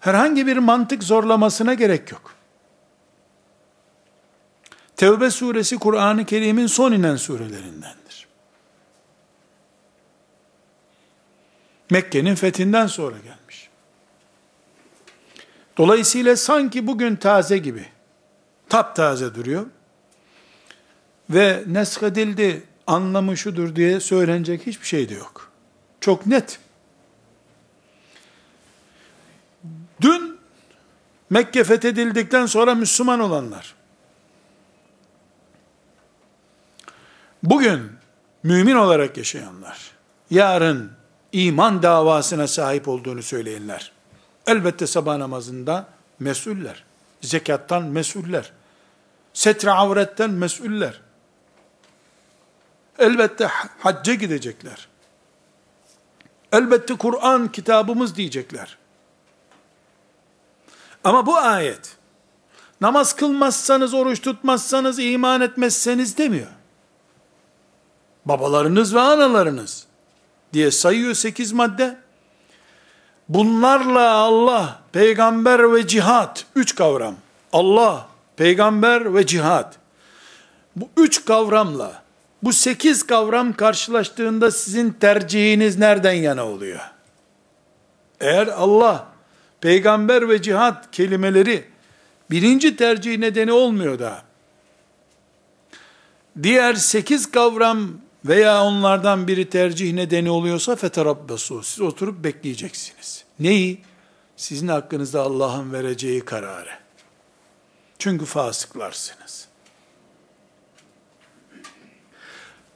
Herhangi 0.00 0.46
bir 0.46 0.56
mantık 0.56 1.02
zorlamasına 1.02 1.74
gerek 1.74 2.12
yok. 2.12 2.34
Tevbe 4.96 5.30
suresi 5.30 5.78
Kur'an-ı 5.78 6.24
Kerim'in 6.24 6.66
son 6.66 6.92
inen 6.92 7.16
surelerindendir. 7.16 8.28
Mekke'nin 11.90 12.34
fethinden 12.34 12.86
sonra 12.86 13.16
gelmiş. 13.18 13.68
Dolayısıyla 15.76 16.36
sanki 16.36 16.86
bugün 16.86 17.16
taze 17.16 17.58
gibi, 17.58 17.86
taptaze 18.68 19.34
duruyor. 19.34 19.66
Ve 21.30 21.64
neshedildi, 21.66 22.62
anlamı 22.86 23.36
şudur 23.36 23.76
diye 23.76 24.00
söylenecek 24.00 24.66
hiçbir 24.66 24.86
şey 24.86 25.08
de 25.08 25.14
yok. 25.14 25.52
Çok 26.00 26.26
net. 26.26 26.60
Dün 30.00 30.38
Mekke 31.30 31.64
fethedildikten 31.64 32.46
sonra 32.46 32.74
Müslüman 32.74 33.20
olanlar, 33.20 33.74
bugün 37.42 37.92
mümin 38.42 38.74
olarak 38.74 39.16
yaşayanlar, 39.16 39.90
yarın 40.30 40.92
iman 41.32 41.82
davasına 41.82 42.46
sahip 42.46 42.88
olduğunu 42.88 43.22
söyleyenler. 43.22 43.92
Elbette 44.46 44.86
sabah 44.86 45.16
namazında 45.16 45.86
mesuller. 46.18 46.84
Zekattan 47.20 47.82
mesuller. 47.82 48.52
Setre 49.32 49.70
avretten 49.70 50.30
mesuller. 50.30 51.00
Elbette 52.98 53.46
hacca 53.78 54.14
gidecekler. 54.14 54.88
Elbette 56.52 56.94
Kur'an 56.94 57.52
kitabımız 57.52 58.16
diyecekler. 58.16 58.78
Ama 61.04 61.26
bu 61.26 61.36
ayet, 61.36 61.96
namaz 62.80 63.16
kılmazsanız, 63.16 63.94
oruç 63.94 64.20
tutmazsanız, 64.20 64.98
iman 64.98 65.40
etmezseniz 65.40 66.18
demiyor. 66.18 66.48
Babalarınız 68.24 68.94
ve 68.94 69.00
analarınız, 69.00 69.86
diye 70.52 70.70
sayıyor 70.70 71.14
sekiz 71.14 71.52
madde. 71.52 71.98
Bunlarla 73.28 74.12
Allah, 74.12 74.80
peygamber 74.92 75.74
ve 75.74 75.86
cihat, 75.86 76.46
üç 76.56 76.74
kavram. 76.74 77.14
Allah, 77.52 78.08
peygamber 78.36 79.14
ve 79.14 79.26
cihat. 79.26 79.76
Bu 80.76 80.88
üç 80.96 81.24
kavramla, 81.24 82.02
bu 82.42 82.52
sekiz 82.52 83.06
kavram 83.06 83.52
karşılaştığında 83.52 84.50
sizin 84.50 84.90
tercihiniz 84.90 85.78
nereden 85.78 86.12
yana 86.12 86.46
oluyor? 86.46 86.80
Eğer 88.20 88.46
Allah, 88.46 89.06
peygamber 89.60 90.28
ve 90.28 90.42
cihat 90.42 90.90
kelimeleri 90.90 91.64
birinci 92.30 92.76
tercih 92.76 93.18
nedeni 93.18 93.52
olmuyor 93.52 93.98
da, 93.98 94.22
diğer 96.42 96.74
sekiz 96.74 97.30
kavram 97.30 97.88
veya 98.24 98.64
onlardan 98.64 99.28
biri 99.28 99.50
tercih 99.50 99.92
nedeni 99.92 100.30
oluyorsa 100.30 100.76
feterabbesu. 100.76 101.62
Siz 101.62 101.80
oturup 101.80 102.24
bekleyeceksiniz. 102.24 103.24
Neyi? 103.40 103.80
Sizin 104.36 104.68
hakkınızda 104.68 105.22
Allah'ın 105.22 105.72
vereceği 105.72 106.20
kararı. 106.20 106.70
Çünkü 107.98 108.24
fasıklarsınız. 108.24 109.48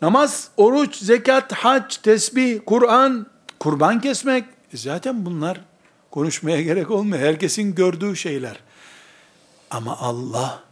Namaz, 0.03 0.49
oruç, 0.57 0.97
zekat, 0.97 1.53
hac, 1.53 1.97
tesbih, 1.97 2.61
Kur'an, 2.66 3.26
kurban 3.61 4.01
kesmek, 4.01 4.45
e 4.72 4.76
zaten 4.76 5.26
bunlar 5.26 5.61
konuşmaya 6.12 6.62
gerek 6.62 6.90
olmuyor. 6.90 7.22
Herkesin 7.22 7.74
gördüğü 7.74 8.16
şeyler. 8.16 8.60
Ama 9.70 9.98
Allah 9.98 10.62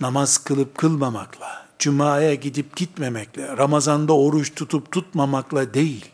namaz 0.00 0.38
kılıp 0.38 0.78
kılmamakla, 0.78 1.66
Cuma'ya 1.78 2.34
gidip 2.34 2.76
gitmemekle, 2.76 3.56
Ramazan'da 3.56 4.12
oruç 4.12 4.54
tutup 4.54 4.92
tutmamakla 4.92 5.74
değil, 5.74 6.08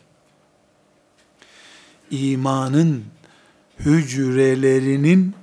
imanın 2.11 3.05
hücrelerinin 3.79 5.35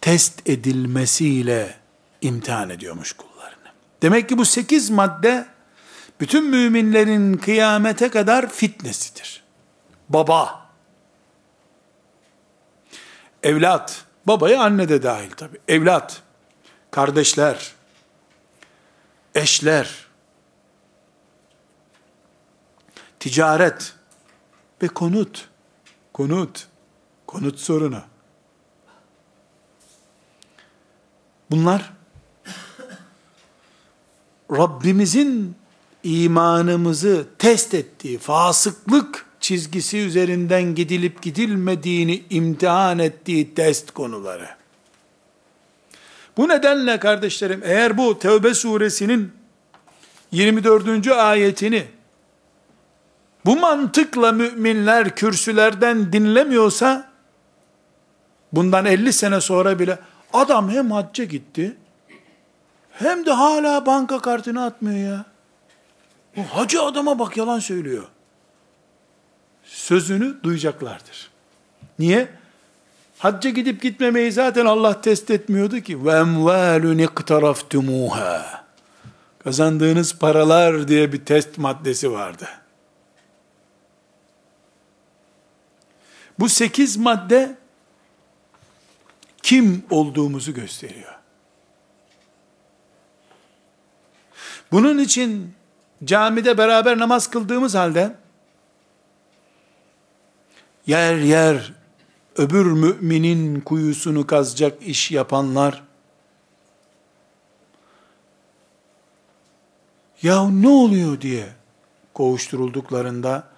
test 0.00 0.48
edilmesiyle 0.48 1.74
imtihan 2.20 2.70
ediyormuş 2.70 3.12
kullarını. 3.12 3.68
Demek 4.02 4.28
ki 4.28 4.38
bu 4.38 4.44
sekiz 4.44 4.90
madde 4.90 5.46
bütün 6.20 6.44
müminlerin 6.44 7.34
kıyamete 7.34 8.08
kadar 8.08 8.50
fitnesidir. 8.50 9.42
Baba, 10.08 10.65
evlat, 13.46 14.04
babaya 14.26 14.62
anne 14.62 14.88
de 14.88 15.02
dahil 15.02 15.30
tabi, 15.30 15.58
evlat, 15.68 16.22
kardeşler, 16.90 17.72
eşler, 19.34 20.06
ticaret. 23.20 23.92
Ve 24.82 24.88
konut, 24.88 25.48
konut, 26.12 26.66
konut 27.26 27.58
sorunu. 27.58 28.02
Bunlar 31.50 31.92
Rabbimizin 34.50 35.56
imanımızı 36.02 37.26
test 37.38 37.74
ettiği 37.74 38.18
fasıklık 38.18 39.26
çizgisi 39.40 39.98
üzerinden 39.98 40.74
gidilip 40.74 41.22
gidilmediğini 41.22 42.22
imtihan 42.30 42.98
ettiği 42.98 43.54
test 43.54 43.90
konuları. 43.90 44.48
Bu 46.36 46.48
nedenle 46.48 46.98
kardeşlerim 46.98 47.60
eğer 47.64 47.98
bu 47.98 48.18
Tevbe 48.18 48.54
suresinin 48.54 49.32
24. 50.32 51.08
ayetini 51.08 51.84
bu 53.44 53.56
mantıkla 53.56 54.32
müminler 54.32 55.16
kürsülerden 55.16 56.12
dinlemiyorsa 56.12 57.10
bundan 58.52 58.86
50 58.86 59.12
sene 59.12 59.40
sonra 59.40 59.78
bile 59.78 59.98
adam 60.32 60.70
hem 60.70 60.90
hacca 60.90 61.24
gitti 61.24 61.76
hem 62.92 63.26
de 63.26 63.32
hala 63.32 63.86
banka 63.86 64.18
kartını 64.18 64.64
atmıyor 64.64 65.10
ya. 65.10 65.24
Bu 66.36 66.42
hacı 66.42 66.82
adama 66.82 67.18
bak 67.18 67.36
yalan 67.36 67.58
söylüyor. 67.58 68.04
Sözünü 69.86 70.42
duyacaklardır. 70.42 71.30
Niye? 71.98 72.28
Hacca 73.18 73.50
gidip 73.50 73.82
gitmemeyi 73.82 74.32
zaten 74.32 74.66
Allah 74.66 75.00
test 75.00 75.30
etmiyordu 75.30 75.80
ki. 75.80 75.92
Emvalun 75.92 76.98
iktaraftumuha. 76.98 78.64
Kazandığınız 79.44 80.18
paralar 80.18 80.88
diye 80.88 81.12
bir 81.12 81.24
test 81.24 81.58
maddesi 81.58 82.12
vardı. 82.12 82.48
Bu 86.38 86.48
sekiz 86.48 86.96
madde 86.96 87.56
kim 89.42 89.84
olduğumuzu 89.90 90.54
gösteriyor. 90.54 91.14
Bunun 94.72 94.98
için 94.98 95.54
camide 96.04 96.58
beraber 96.58 96.98
namaz 96.98 97.30
kıldığımız 97.30 97.74
halde 97.74 98.16
yer 100.86 101.16
yer 101.16 101.72
öbür 102.36 102.66
müminin 102.66 103.60
kuyusunu 103.60 104.26
kazacak 104.26 104.82
iş 104.82 105.10
yapanlar 105.10 105.82
ya 110.22 110.48
ne 110.48 110.68
oluyor 110.68 111.20
diye 111.20 111.46
kovuşturulduklarında 112.14 113.48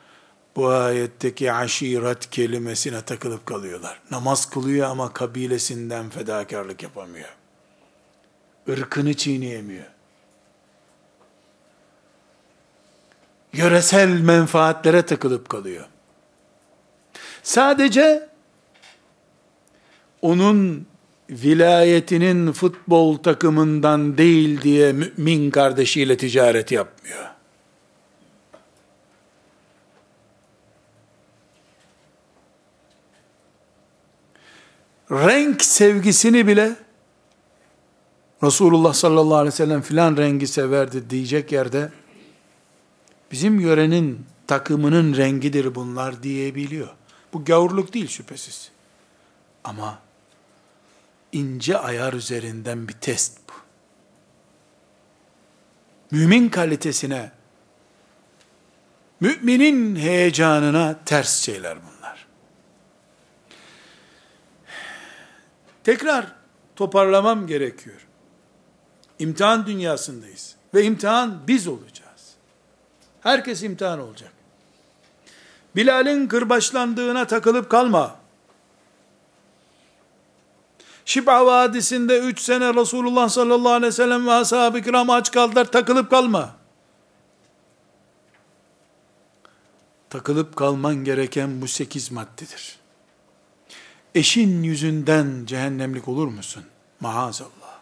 bu 0.57 0.69
ayetteki 0.69 1.53
aşiret 1.53 2.31
kelimesine 2.31 3.03
takılıp 3.03 3.47
kalıyorlar. 3.47 4.01
Namaz 4.11 4.51
kılıyor 4.51 4.89
ama 4.89 5.13
kabilesinden 5.13 6.11
fedakarlık 6.11 6.83
yapamıyor. 6.83 7.29
Irkını 8.67 9.15
çiğneyemiyor. 9.15 9.87
Yöresel 13.53 14.21
menfaatlere 14.21 15.07
takılıp 15.07 15.49
kalıyor. 15.49 15.87
Sadece 17.49 18.29
onun 20.23 20.87
vilayetinin 21.31 22.53
futbol 22.53 23.17
takımından 23.17 24.19
değil 24.19 24.63
diye 24.63 24.93
mümin 24.93 25.51
kardeşiyle 25.51 26.17
ticaret 26.17 26.73
yapmıyor. 26.73 27.25
renk 35.11 35.63
sevgisini 35.63 36.47
bile 36.47 36.77
Resulullah 38.43 38.93
sallallahu 38.93 39.37
aleyhi 39.37 39.53
ve 39.53 39.57
sellem 39.57 39.83
filan 39.83 40.17
rengi 40.17 40.47
severdi 40.47 41.11
diyecek 41.11 41.53
yerde 41.53 41.93
bizim 43.33 43.61
yörenin 43.61 44.27
takımının 44.47 45.17
rengidir 45.17 45.75
bunlar 45.75 46.23
diyebiliyor. 46.23 46.98
Bu 47.33 47.45
gavurluk 47.45 47.95
değil 47.95 48.09
şüphesiz. 48.09 48.71
Ama 49.65 49.99
ince 51.33 51.79
ayar 51.79 52.13
üzerinden 52.13 52.89
bir 52.89 52.93
test 52.93 53.39
bu. 53.49 53.53
Mümin 56.11 56.49
kalitesine, 56.49 57.33
müminin 59.21 59.97
heyecanına 59.97 61.05
ters 61.05 61.41
şeyler 61.41 61.79
bunlar. 61.83 62.27
Tekrar 65.85 66.33
toparlamam 66.77 67.47
gerekiyor. 67.47 68.07
İmtihan 69.19 69.67
dünyasındayız. 69.67 70.57
Ve 70.75 70.85
imtihan 70.85 71.41
biz 71.49 71.69
olacağız. 71.69 72.35
Herkes 73.21 73.63
imtihan 73.63 74.01
olacak. 74.01 74.33
Bilal'in 75.77 76.29
kırbaçlandığına 76.29 77.27
takılıp 77.27 77.71
kalma. 77.71 78.17
Şiba 81.05 81.47
Vadisi'nde 81.47 82.19
üç 82.19 82.41
sene 82.41 82.75
Resulullah 82.75 83.29
sallallahu 83.29 83.73
aleyhi 83.73 83.93
ve 83.93 83.93
sellem 83.93 84.27
ve 84.27 84.33
ashab-ı 84.33 84.83
kiram 84.83 85.11
aç 85.11 85.31
kaldılar, 85.31 85.65
takılıp 85.65 86.11
kalma. 86.11 86.57
Takılıp 90.11 90.57
kalman 90.57 90.95
gereken 90.95 91.63
bu 91.63 91.69
sekiz 91.69 92.13
maddedir 92.13 92.79
eşin 94.19 94.63
yüzünden 94.63 95.47
cehennemlik 95.47 96.09
olur 96.09 96.27
musun? 96.27 96.65
Maazallah. 97.01 97.79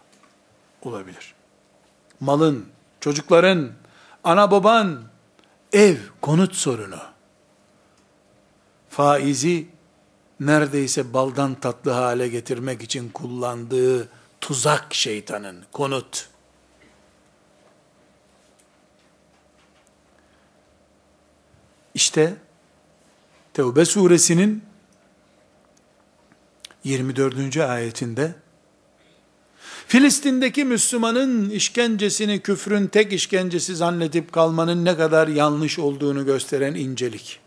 Olabilir. 0.82 1.34
Malın, 2.20 2.66
çocukların, 3.00 3.70
ana 4.24 4.50
baban, 4.50 5.02
ev, 5.72 5.96
konut 6.20 6.54
sorunu. 6.54 7.00
Faizi 8.96 9.66
neredeyse 10.40 11.12
baldan 11.12 11.54
tatlı 11.54 11.90
hale 11.90 12.28
getirmek 12.28 12.82
için 12.82 13.08
kullandığı 13.08 14.08
tuzak 14.40 14.94
şeytanın, 14.94 15.64
konut. 15.72 16.28
İşte 21.94 22.36
Tevbe 23.54 23.84
suresinin 23.84 24.64
24. 26.84 27.56
ayetinde 27.56 28.34
Filistin'deki 29.86 30.64
Müslümanın 30.64 31.50
işkencesini 31.50 32.40
küfrün 32.40 32.86
tek 32.86 33.12
işkencesi 33.12 33.76
zannedip 33.76 34.32
kalmanın 34.32 34.84
ne 34.84 34.96
kadar 34.96 35.28
yanlış 35.28 35.78
olduğunu 35.78 36.24
gösteren 36.24 36.74
incelik. 36.74 37.45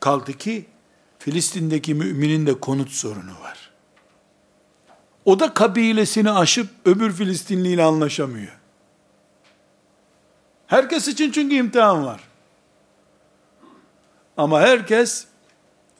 Kaldı 0.00 0.32
ki 0.32 0.66
Filistin'deki 1.18 1.94
müminin 1.94 2.46
de 2.46 2.60
konut 2.60 2.90
sorunu 2.90 3.40
var. 3.40 3.70
O 5.24 5.40
da 5.40 5.54
kabilesini 5.54 6.30
aşıp 6.30 6.68
öbür 6.84 7.12
Filistinli 7.12 7.68
ile 7.68 7.82
anlaşamıyor. 7.82 8.58
Herkes 10.66 11.08
için 11.08 11.32
çünkü 11.32 11.54
imtihan 11.54 12.06
var. 12.06 12.20
Ama 14.36 14.60
herkes 14.60 15.26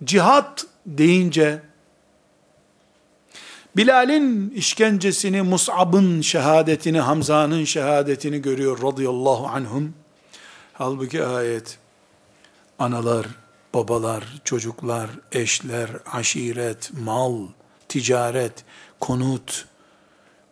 cihat 0.04 0.66
deyince 0.86 1.62
Bilal'in 3.76 4.50
işkencesini, 4.50 5.42
Mus'ab'ın 5.42 6.20
şehadetini, 6.20 7.00
Hamza'nın 7.00 7.64
şehadetini 7.64 8.42
görüyor 8.42 8.82
radıyallahu 8.82 9.46
anhum. 9.46 9.94
Halbuki 10.72 11.24
ayet 11.24 11.78
analar, 12.78 13.26
babalar, 13.78 14.24
çocuklar, 14.44 15.10
eşler, 15.32 15.90
aşiret, 16.12 16.90
mal, 17.00 17.46
ticaret, 17.88 18.64
konut 19.00 19.66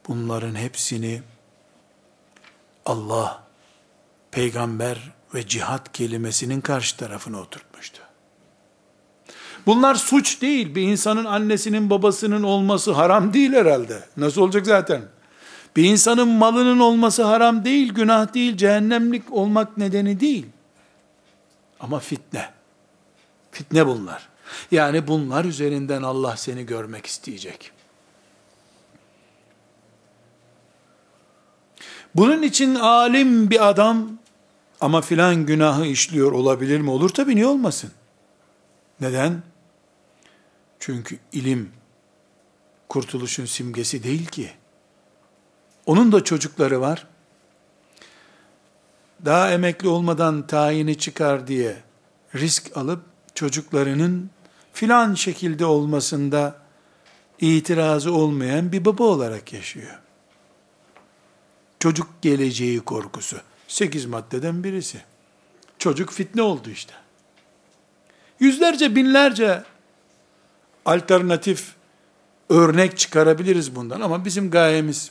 bunların 0.09 0.55
hepsini 0.55 1.23
Allah, 2.87 3.43
peygamber 4.31 5.13
ve 5.35 5.47
cihat 5.47 5.93
kelimesinin 5.93 6.61
karşı 6.61 6.97
tarafına 6.97 7.41
oturtmuştu. 7.41 8.03
Bunlar 9.67 9.95
suç 9.95 10.43
değil. 10.43 10.75
Bir 10.75 10.83
insanın 10.83 11.25
annesinin 11.25 11.91
babasının 11.91 12.43
olması 12.43 12.93
haram 12.93 13.33
değil 13.33 13.53
herhalde. 13.53 14.05
Nasıl 14.17 14.43
olacak 14.43 14.67
zaten? 14.67 15.03
Bir 15.77 15.85
insanın 15.85 16.29
malının 16.29 16.79
olması 16.79 17.25
haram 17.25 17.65
değil, 17.65 17.93
günah 17.93 18.35
değil, 18.35 18.57
cehennemlik 18.57 19.33
olmak 19.33 19.77
nedeni 19.77 20.21
değil. 20.21 20.47
Ama 21.81 21.99
fitne. 21.99 22.56
Fitne 23.57 23.87
bunlar. 23.87 24.29
Yani 24.71 25.09
bunlar 25.09 25.45
üzerinden 25.45 26.03
Allah 26.03 26.37
seni 26.37 26.67
görmek 26.67 27.07
isteyecek. 27.07 27.73
Bunun 32.15 32.43
için 32.43 32.75
alim 32.75 33.51
bir 33.51 33.69
adam 33.69 34.11
ama 34.81 35.01
filan 35.01 35.47
günahı 35.47 35.87
işliyor 35.87 36.33
olabilir 36.33 36.81
mi? 36.81 36.91
Olur 36.91 37.09
tabi 37.09 37.37
niye 37.37 37.47
olmasın? 37.47 37.91
Neden? 39.01 39.43
Çünkü 40.79 41.19
ilim 41.33 41.73
kurtuluşun 42.89 43.45
simgesi 43.45 44.03
değil 44.03 44.27
ki. 44.27 44.51
Onun 45.87 46.13
da 46.13 46.25
çocukları 46.25 46.81
var. 46.81 47.07
Daha 49.25 49.51
emekli 49.51 49.89
olmadan 49.89 50.47
tayini 50.47 50.99
çıkar 50.99 51.47
diye 51.47 51.83
risk 52.35 52.77
alıp 52.77 53.16
çocuklarının 53.37 54.31
filan 54.73 55.15
şekilde 55.15 55.65
olmasında 55.65 56.59
itirazı 57.41 58.15
olmayan 58.15 58.73
bir 58.73 58.85
baba 58.85 59.05
olarak 59.05 59.53
yaşıyor. 59.53 60.01
Çocuk 61.79 62.23
geleceği 62.23 62.81
korkusu. 62.81 63.37
Sekiz 63.69 64.07
maddeden 64.07 64.65
birisi. 64.65 65.03
Çocuk 65.79 66.13
fitne 66.13 66.43
oldu 66.43 66.71
işte. 66.71 66.95
Yüzlerce, 68.41 68.97
binlerce 68.97 69.63
alternatif 70.85 71.75
örnek 72.49 72.99
çıkarabiliriz 72.99 73.77
bundan 73.77 74.01
ama 74.01 74.25
bizim 74.25 74.51
gayemiz 74.51 75.11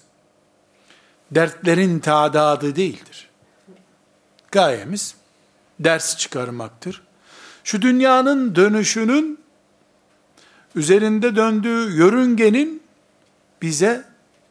dertlerin 1.32 2.00
tadadı 2.00 2.76
değildir. 2.76 3.30
Gayemiz 4.52 5.16
ders 5.80 6.18
çıkarmaktır. 6.18 7.05
Şu 7.66 7.82
dünyanın 7.82 8.56
dönüşünün 8.56 9.40
üzerinde 10.76 11.36
döndüğü 11.36 11.98
yörüngenin 11.98 12.84
bize 13.62 14.06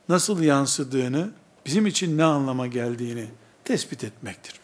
nasıl 0.08 0.42
yansıdığını, 0.42 1.30
bizim 1.66 1.86
için 1.86 2.18
ne 2.18 2.24
anlama 2.24 2.66
geldiğini 2.66 3.28
tespit 3.64 4.04
etmektir. 4.04 4.60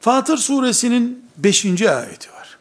Fatır 0.00 0.36
suresinin 0.36 1.30
5. 1.36 1.82
ayeti 1.82 2.32
var. 2.32 2.58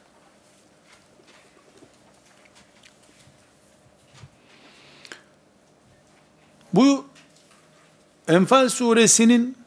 Bu 6.73 7.05
Enfal 8.27 8.69
suresinin 8.69 9.57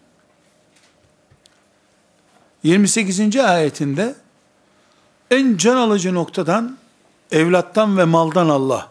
28. 2.63 3.37
ayetinde 3.37 4.15
en 5.31 5.57
can 5.57 5.77
alıcı 5.77 6.15
noktadan 6.15 6.79
evlattan 7.33 7.99
ve 7.99 8.05
maldan 8.05 8.49
Allah 8.49 8.89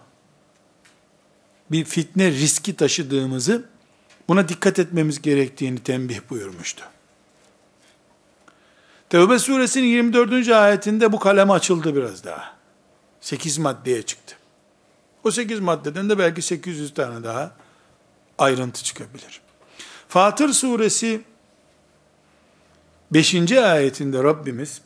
bir 1.72 1.84
fitne 1.86 2.32
riski 2.32 2.76
taşıdığımızı 2.76 3.66
buna 4.28 4.50
dikkat 4.50 4.80
etmemiz 4.80 5.22
gerektiğini 5.22 5.80
tembih 5.80 6.20
buyurmuştu. 6.30 6.84
Tevbe 9.10 9.40
suresinin 9.40 9.88
24. 9.88 10.50
ayetinde 10.50 11.12
bu 11.12 11.20
kalem 11.20 11.52
açıldı 11.52 11.96
biraz 11.96 12.24
daha. 12.24 12.58
8 13.22 13.58
maddeye 13.58 14.02
çıktı. 14.02 14.36
O 15.24 15.32
8 15.32 15.60
maddeden 15.60 16.10
de 16.10 16.18
belki 16.18 16.42
800 16.42 16.94
tane 16.94 17.24
daha 17.24 17.52
ayrıntı 18.38 18.84
çıkabilir. 18.84 19.42
Fatır 20.08 20.50
suresi 20.50 21.22
5. 23.12 23.52
ayetinde 23.52 24.24
Rabbimiz 24.24 24.82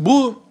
bu 0.00 0.42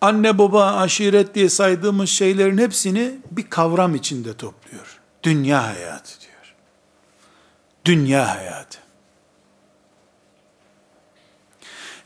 anne 0.00 0.38
baba 0.38 0.76
aşiret 0.76 1.34
diye 1.34 1.48
saydığımız 1.48 2.10
şeylerin 2.10 2.58
hepsini 2.58 3.18
bir 3.30 3.50
kavram 3.50 3.94
içinde 3.94 4.36
topluyor. 4.36 5.00
Dünya 5.22 5.66
hayatı 5.66 6.20
diyor. 6.20 6.54
Dünya 7.84 8.36
hayatı. 8.36 8.78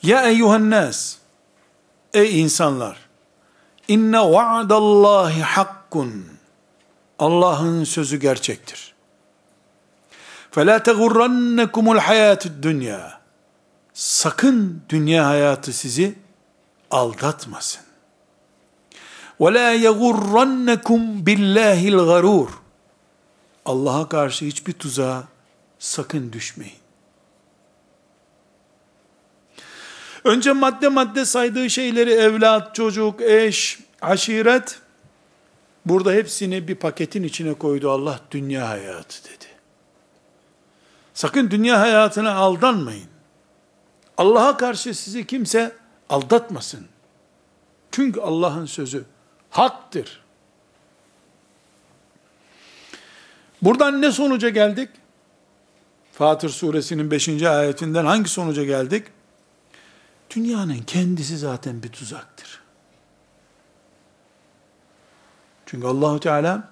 Ya 0.03 0.22
eyyuhen 0.22 0.70
nas 0.70 1.16
Ey 2.14 2.40
insanlar 2.40 2.99
inne 3.88 4.20
va'dallahi 4.20 5.42
hakkun 5.42 6.26
Allah'ın 7.18 7.84
sözü 7.84 8.16
gerçektir. 8.16 8.94
فَلَا 10.53 10.78
تَغُرَّنَّكُمُ 10.78 11.99
الْحَيَاتُ 11.99 12.42
الدُّنْيَا 12.46 13.18
Sakın 13.94 14.82
dünya 14.88 15.26
hayatı 15.26 15.72
sizi 15.72 16.14
aldatmasın. 16.90 17.80
وَلَا 19.40 19.74
يَغُرَّنَّكُمْ 19.76 21.24
بِاللّٰهِ 21.24 21.90
الْغَرُورِ 21.90 22.49
Allah'a 23.64 24.09
karşı 24.09 24.44
hiçbir 24.44 24.72
tuzağa 24.72 25.24
sakın 25.78 26.32
düşmeyin. 26.32 26.78
Önce 30.24 30.53
madde 30.53 30.88
madde 30.88 31.24
saydığı 31.24 31.70
şeyleri 31.70 32.11
evlat, 32.11 32.74
çocuk, 32.74 33.22
eş, 33.22 33.78
aşiret 34.03 34.80
Burada 35.88 36.12
hepsini 36.12 36.68
bir 36.68 36.74
paketin 36.74 37.22
içine 37.22 37.55
koydu 37.55 37.90
Allah 37.90 38.20
dünya 38.30 38.68
hayatı 38.68 39.24
dedi. 39.24 39.44
Sakın 41.14 41.51
dünya 41.51 41.80
hayatına 41.80 42.34
aldanmayın. 42.34 43.09
Allah'a 44.16 44.57
karşı 44.57 44.94
sizi 44.94 45.26
kimse 45.26 45.76
aldatmasın. 46.11 46.86
Çünkü 47.92 48.20
Allah'ın 48.20 48.66
sözü 48.66 49.05
haktır. 49.51 50.22
Buradan 53.62 54.03
ne 54.03 54.12
sonuca 54.12 54.49
geldik? 54.49 54.88
Fatır 56.12 56.49
suresinin 56.49 57.11
5. 57.11 57.42
ayetinden 57.42 58.05
hangi 58.05 58.28
sonuca 58.28 58.64
geldik? 58.64 59.07
Dünyanın 60.30 60.78
kendisi 60.78 61.38
zaten 61.38 61.82
bir 61.82 61.88
tuzaktır. 61.88 62.61
Çünkü 65.66 65.86
Allahu 65.86 66.20
Teala 66.20 66.68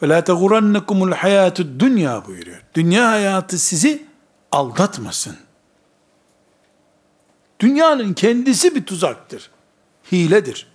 فَلَا 0.00 0.20
تَغُرَنَّكُمُ 0.22 1.14
الْحَيَاتُ 1.14 1.80
dünya 1.80 2.26
buyuruyor. 2.26 2.62
Dünya 2.74 3.10
hayatı 3.10 3.58
sizi 3.58 4.06
aldatmasın. 4.52 5.36
Dünyanın 7.61 8.13
kendisi 8.13 8.75
bir 8.75 8.85
tuzaktır. 8.85 9.49
Hiledir. 10.11 10.67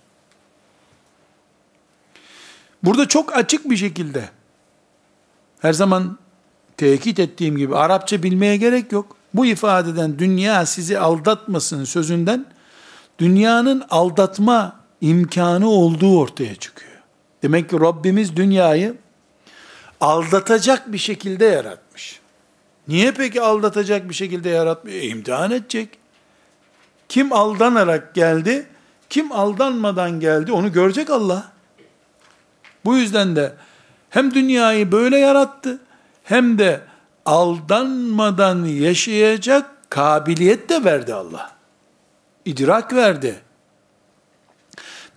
Burada 2.83 3.07
çok 3.07 3.37
açık 3.37 3.69
bir 3.69 3.77
şekilde 3.77 4.29
her 5.59 5.73
zaman 5.73 6.17
tekit 6.77 7.19
ettiğim 7.19 7.57
gibi 7.57 7.75
Arapça 7.75 8.23
bilmeye 8.23 8.57
gerek 8.57 8.91
yok. 8.91 9.15
Bu 9.33 9.45
ifadeden 9.45 10.19
dünya 10.19 10.65
sizi 10.65 10.99
aldatmasın 10.99 11.83
sözünden 11.83 12.45
dünyanın 13.19 13.83
aldatma 13.89 14.79
imkanı 15.01 15.69
olduğu 15.69 16.19
ortaya 16.19 16.55
çıkıyor. 16.55 16.91
Demek 17.43 17.69
ki 17.69 17.79
Rabbimiz 17.79 18.35
dünyayı 18.35 18.95
aldatacak 20.01 20.93
bir 20.93 20.97
şekilde 20.97 21.45
yaratmış. 21.45 22.19
Niye 22.87 23.11
peki 23.11 23.41
aldatacak 23.41 24.09
bir 24.09 24.13
şekilde 24.13 24.49
yaratmış? 24.49 24.93
E, 24.93 25.07
imtihan 25.07 25.51
edecek. 25.51 25.89
Kim 27.09 27.33
aldanarak 27.33 28.13
geldi, 28.15 28.67
kim 29.09 29.31
aldanmadan 29.31 30.19
geldi 30.19 30.51
onu 30.51 30.71
görecek 30.71 31.09
Allah. 31.09 31.51
Bu 32.85 32.97
yüzden 32.97 33.35
de 33.35 33.53
hem 34.09 34.33
dünyayı 34.33 34.91
böyle 34.91 35.17
yarattı, 35.17 35.79
hem 36.23 36.59
de 36.59 36.81
aldanmadan 37.25 38.65
yaşayacak 38.65 39.89
kabiliyet 39.89 40.69
de 40.69 40.83
verdi 40.83 41.13
Allah. 41.13 41.51
İdrak 42.45 42.93
verdi. 42.93 43.41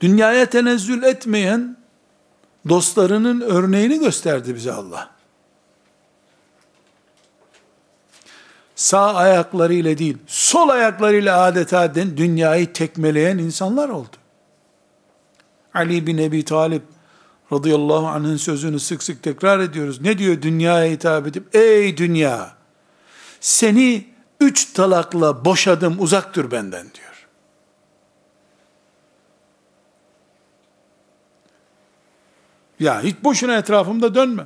Dünyaya 0.01 0.47
tenezzül 0.47 1.03
etmeyen 1.03 1.77
dostlarının 2.69 3.41
örneğini 3.41 3.99
gösterdi 3.99 4.55
bize 4.55 4.73
Allah. 4.73 5.11
Sağ 8.81 9.15
ayaklarıyla 9.15 9.99
değil, 9.99 10.19
sol 10.27 10.69
ayaklarıyla 10.69 11.43
adeta 11.43 11.95
dünyayı 11.95 12.73
tekmeleyen 12.73 13.39
insanlar 13.39 13.89
oldu. 13.89 14.17
Ali 15.75 16.07
bin 16.07 16.19
Ebi 16.19 16.45
Talip 16.45 16.83
radıyallahu 17.53 18.07
anh'ın 18.07 18.37
sözünü 18.37 18.81
sık 18.81 19.03
sık 19.03 19.23
tekrar 19.23 19.61
ediyoruz. 19.61 20.01
Ne 20.01 20.19
diyor 20.19 20.43
dünyaya 20.43 20.93
hitap 20.93 21.27
edip? 21.27 21.55
Ey 21.57 21.97
dünya! 21.97 22.53
Seni 23.41 24.07
üç 24.41 24.73
talakla 24.73 25.45
boşadım 25.45 25.97
uzak 25.99 26.35
dur 26.35 26.51
benden 26.51 26.87
diyor. 26.95 27.29
Ya 32.81 33.03
hiç 33.03 33.17
boşuna 33.25 33.57
etrafımda 33.57 34.15
dönme. 34.15 34.43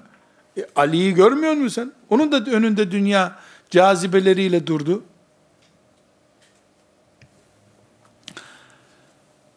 E, 0.57 0.67
Ali'yi 0.77 1.15
görmüyor 1.15 1.53
musun 1.53 1.69
sen? 1.69 1.93
Onun 2.11 2.33
da 2.33 2.51
önünde 2.51 2.91
dünya 2.91 3.45
cazibeleriyle 3.71 4.67
durdu. 4.67 5.03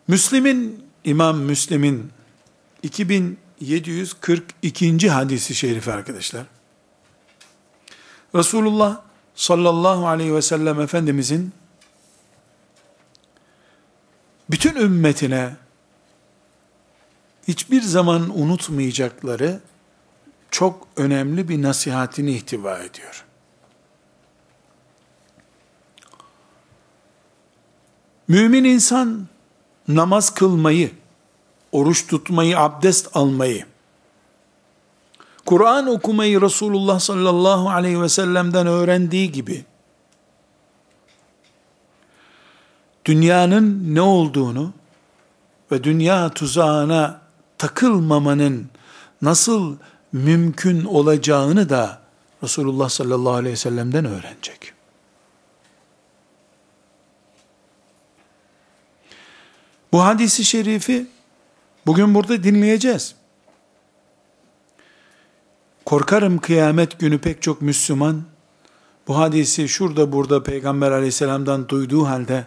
Müslim'in, 0.07 0.85
İmam 1.03 1.39
Müslim'in 1.39 2.11
2742. 2.83 5.09
hadisi 5.09 5.55
şerifi 5.55 5.91
arkadaşlar. 5.91 6.43
Resulullah 8.35 9.01
sallallahu 9.35 10.07
aleyhi 10.07 10.35
ve 10.35 10.41
sellem 10.41 10.81
Efendimizin 10.81 11.53
bütün 14.49 14.75
ümmetine 14.75 15.55
hiçbir 17.47 17.81
zaman 17.81 18.39
unutmayacakları 18.39 19.59
çok 20.51 20.87
önemli 20.95 21.49
bir 21.49 21.61
nasihatini 21.61 22.31
ihtiva 22.31 22.79
ediyor. 22.79 23.26
Mümin 28.27 28.63
insan 28.63 29.27
namaz 29.87 30.29
kılmayı, 30.29 30.91
oruç 31.71 32.07
tutmayı, 32.07 32.59
abdest 32.59 33.09
almayı, 33.13 33.65
Kur'an 35.45 35.87
okumayı 35.87 36.41
Resulullah 36.41 36.99
sallallahu 36.99 37.69
aleyhi 37.69 38.01
ve 38.01 38.09
sellem'den 38.09 38.67
öğrendiği 38.67 39.31
gibi, 39.31 39.65
dünyanın 43.05 43.95
ne 43.95 44.01
olduğunu 44.01 44.73
ve 45.71 45.83
dünya 45.83 46.29
tuzağına 46.29 47.21
takılmamanın 47.57 48.67
nasıl 49.21 49.75
mümkün 50.11 50.85
olacağını 50.85 51.69
da 51.69 52.01
Resulullah 52.43 52.89
sallallahu 52.89 53.33
aleyhi 53.33 53.53
ve 53.53 53.57
sellem'den 53.57 54.05
öğrenecek. 54.05 54.76
Bu 59.91 60.03
hadisi 60.05 60.45
şerifi 60.45 61.05
bugün 61.85 62.15
burada 62.15 62.43
dinleyeceğiz. 62.43 63.15
Korkarım 65.85 66.37
kıyamet 66.37 66.99
günü 66.99 67.17
pek 67.17 67.41
çok 67.41 67.61
Müslüman 67.61 68.23
bu 69.07 69.17
hadisi 69.17 69.69
şurada 69.69 70.11
burada 70.11 70.43
Peygamber 70.43 70.91
aleyhisselamdan 70.91 71.69
duyduğu 71.69 72.05
halde 72.05 72.45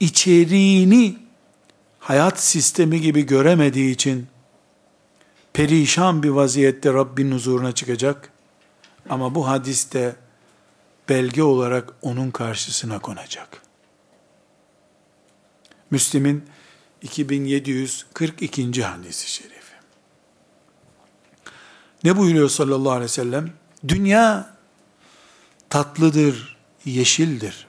içeriğini 0.00 1.16
hayat 1.98 2.40
sistemi 2.40 3.00
gibi 3.00 3.26
göremediği 3.26 3.90
için 3.90 4.26
perişan 5.52 6.22
bir 6.22 6.28
vaziyette 6.28 6.92
Rabbin 6.92 7.32
huzuruna 7.32 7.72
çıkacak. 7.72 8.32
Ama 9.08 9.34
bu 9.34 9.48
hadiste 9.48 10.16
belge 11.08 11.42
olarak 11.42 11.92
onun 12.02 12.30
karşısına 12.30 12.98
konacak. 12.98 13.62
Müslim'in 15.90 16.44
2742. 17.02 18.82
hadisi 18.82 19.30
şerifi. 19.30 19.74
Ne 22.04 22.16
buyuruyor 22.16 22.48
sallallahu 22.48 22.92
aleyhi 22.92 23.04
ve 23.04 23.08
sellem? 23.08 23.52
Dünya 23.88 24.56
tatlıdır, 25.68 26.56
yeşildir. 26.84 27.66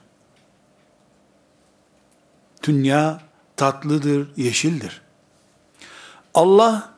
Dünya 2.62 3.20
tatlıdır, 3.56 4.28
yeşildir. 4.36 5.02
Allah 6.34 6.94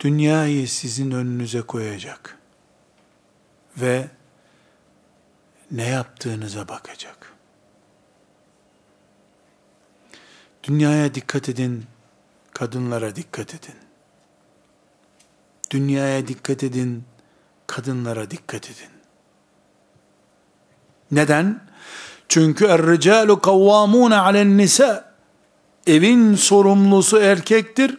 dünyayı 0.00 0.68
sizin 0.68 1.10
önünüze 1.10 1.62
koyacak 1.62 2.38
ve 3.76 4.10
ne 5.70 5.88
yaptığınıza 5.88 6.68
bakacak. 6.68 7.32
Dünyaya 10.62 11.14
dikkat 11.14 11.48
edin, 11.48 11.84
kadınlara 12.54 13.16
dikkat 13.16 13.54
edin. 13.54 13.74
Dünyaya 15.70 16.28
dikkat 16.28 16.62
edin, 16.62 17.04
kadınlara 17.66 18.30
dikkat 18.30 18.64
edin. 18.64 18.92
Neden? 21.10 21.60
Çünkü 22.28 22.64
er-ricalu 22.64 23.40
kavvamun 23.40 24.10
alen 24.10 24.58
nisa. 24.58 25.12
Evin 25.86 26.34
sorumlusu 26.34 27.18
erkektir. 27.18 27.98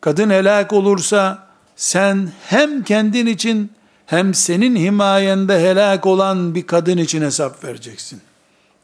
Kadın 0.00 0.30
helak 0.30 0.72
olursa 0.72 1.48
sen 1.76 2.32
hem 2.46 2.84
kendin 2.84 3.26
için 3.26 3.72
hem 4.06 4.34
senin 4.34 4.76
himayende 4.76 5.60
helak 5.60 6.06
olan 6.06 6.54
bir 6.54 6.66
kadın 6.66 6.98
için 6.98 7.22
hesap 7.22 7.64
vereceksin. 7.64 8.20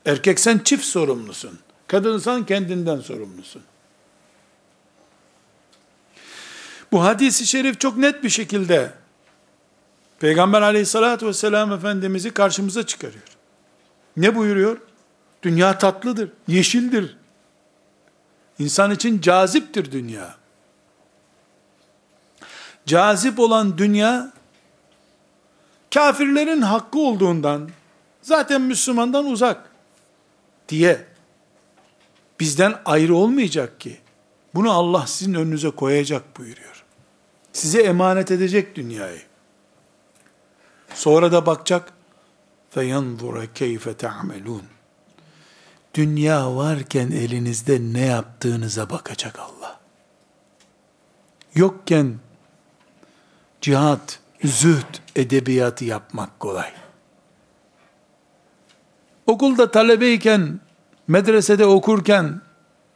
Erkek 0.07 0.41
sen 0.41 0.59
çift 0.59 0.85
sorumlusun. 0.85 1.59
Kadınsan 1.89 2.47
kendinden 2.47 3.01
sorumlusun. 3.01 3.63
Bu 6.93 7.05
hadisi 7.05 7.47
şerif 7.47 7.81
çok 7.81 7.97
net 7.97 8.25
bir 8.25 8.31
şekilde 8.31 8.93
Peygamber 10.19 10.63
aleyhissalatü 10.63 11.27
vesselam 11.27 11.73
Efendimiz'i 11.73 12.31
karşımıza 12.31 12.87
çıkarıyor. 12.87 13.25
Ne 14.17 14.35
buyuruyor? 14.35 14.79
Dünya 15.43 15.79
tatlıdır, 15.79 16.31
yeşildir. 16.49 17.17
İnsan 18.59 18.91
için 18.91 19.21
caziptir 19.21 19.93
dünya. 19.93 20.35
Cazip 22.87 23.39
olan 23.39 23.79
dünya, 23.79 24.33
kafirlerin 25.95 26.63
hakkı 26.63 26.99
olduğundan, 26.99 27.71
zaten 28.23 28.61
Müslümandan 28.61 29.27
uzak 29.27 29.71
diye 30.69 31.07
bizden 32.40 32.76
ayrı 32.86 33.16
olmayacak 33.16 33.80
ki. 33.80 33.98
Bunu 34.56 34.72
Allah 34.72 35.08
sizin 35.08 35.34
önünüze 35.34 35.70
koyacak 35.70 36.38
buyuruyor. 36.38 36.84
Size 37.54 37.82
emanet 37.82 38.32
edecek 38.32 38.76
dünyayı. 38.76 39.22
Sonra 40.94 41.32
da 41.32 41.46
bakacak 41.46 41.94
فَيَنْظُرَ 42.76 43.48
كَيْفَ 43.56 43.94
تَعْمَلُونَ 43.94 44.62
Dünya 45.94 46.56
varken 46.56 47.12
elinizde 47.12 47.80
ne 47.82 48.06
yaptığınıza 48.06 48.90
bakacak 48.90 49.40
Allah. 49.40 49.80
Yokken 51.56 52.20
cihat, 53.62 54.20
zühd 54.44 54.96
edebiyatı 55.16 55.86
yapmak 55.86 56.40
kolay. 56.40 56.72
Okulda 59.28 59.72
talebeyken 59.72 60.60
medresede 61.09 61.67
okurken 61.67 62.41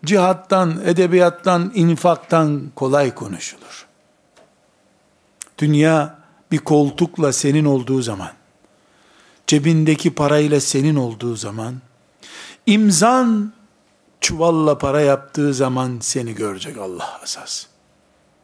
cihattan, 0.05 0.81
edebiyattan, 0.85 1.73
infaktan 1.75 2.71
kolay 2.77 3.15
konuşulur. 3.15 3.87
Dünya 5.59 6.19
bir 6.51 6.59
koltukla 6.59 7.33
senin 7.33 7.65
olduğu 7.65 8.03
zaman, 8.03 8.33
cebindeki 9.47 10.15
parayla 10.15 10.61
senin 10.61 10.97
olduğu 10.97 11.37
zaman, 11.37 11.75
imzan 12.67 13.53
çuvalla 14.21 14.79
para 14.79 15.01
yaptığı 15.01 15.55
zaman 15.55 15.99
seni 16.01 16.35
görecek 16.35 16.79
Allah 16.79 17.21
asas. 17.23 17.67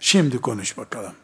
Şimdi 0.01 0.39
konuş 0.39 0.79
bakalım. 0.79 1.15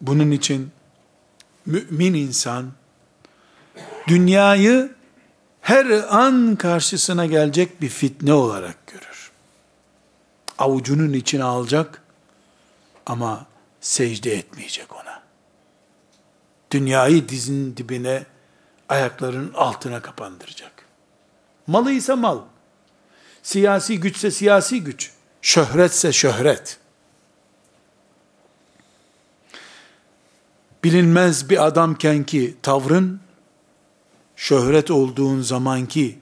Bunun 0.00 0.30
için 0.30 0.70
mümin 1.66 2.14
insan 2.14 2.72
dünyayı 4.08 4.94
her 5.60 5.86
an 6.08 6.56
karşısına 6.56 7.26
gelecek 7.26 7.80
bir 7.80 7.88
fitne 7.88 8.32
olarak 8.32 8.86
görür. 8.86 9.30
Avucunun 10.58 11.12
içine 11.12 11.44
alacak 11.44 12.02
ama 13.06 13.46
secde 13.80 14.32
etmeyecek 14.32 14.96
ona. 14.96 15.22
Dünyayı 16.70 17.28
dizin 17.28 17.76
dibine, 17.76 18.24
ayaklarının 18.88 19.52
altına 19.54 20.02
kapandıracak. 20.02 20.72
Malı 21.66 21.92
ise 21.92 22.14
mal, 22.14 22.38
siyasi 23.42 24.00
güçse 24.00 24.30
siyasi 24.30 24.84
güç, 24.84 25.10
şöhretse 25.42 26.12
şöhret. 26.12 26.78
Bilinmez 30.84 31.50
bir 31.50 31.66
adamken 31.66 32.24
ki 32.24 32.56
tavrın, 32.62 33.20
şöhret 34.40 34.90
olduğun 34.90 35.40
zamanki 35.40 36.18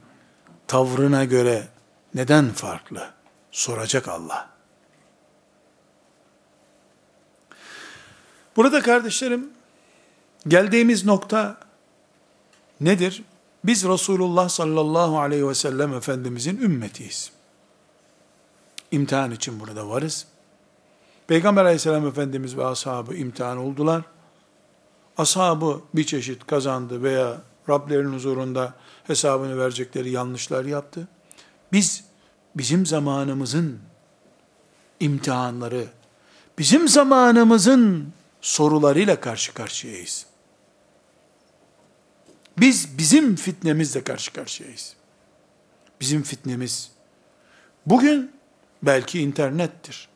tavrına 0.67 1.25
göre 1.25 1.69
neden 2.15 2.53
farklı? 2.53 3.11
Soracak 3.51 4.09
Allah. 4.09 4.51
Burada 8.57 8.83
kardeşlerim, 8.83 9.51
Geldiğimiz 10.49 11.05
nokta 11.05 11.57
nedir? 12.81 13.23
Biz 13.65 13.85
Resulullah 13.85 14.49
sallallahu 14.49 15.19
aleyhi 15.19 15.49
ve 15.49 15.55
sellem 15.55 15.95
Efendimizin 15.95 16.57
ümmetiyiz. 16.57 17.33
İmtihan 18.91 19.31
için 19.31 19.61
burada 19.61 19.89
varız. 19.89 20.27
Peygamber 21.27 21.65
aleyhisselam 21.65 22.07
Efendimiz 22.07 22.57
ve 22.57 22.67
ashabı 22.67 23.15
imtihan 23.15 23.59
oldular. 23.59 24.03
Ashabı 25.17 25.81
bir 25.95 26.05
çeşit 26.05 26.47
kazandı 26.47 27.03
veya 27.03 27.48
Rablerin 27.69 28.13
huzurunda 28.13 28.75
hesabını 29.07 29.59
verecekleri 29.59 30.11
yanlışlar 30.11 30.65
yaptı. 30.65 31.09
Biz 31.73 32.05
bizim 32.55 32.87
zamanımızın 32.87 33.79
imtihanları, 35.01 35.87
bizim 36.59 36.89
zamanımızın 36.89 38.13
sorularıyla 38.41 39.21
karşı 39.21 39.55
karşıyayız. 39.55 40.27
Biz 42.59 42.99
bizim 42.99 43.37
fitnemizle 43.37 44.05
karşı 44.05 44.33
karşıyayız. 44.33 44.95
Bizim 46.01 46.23
fitnemiz 46.23 46.91
bugün 47.87 48.33
belki 48.83 49.21
internettir, 49.21 50.09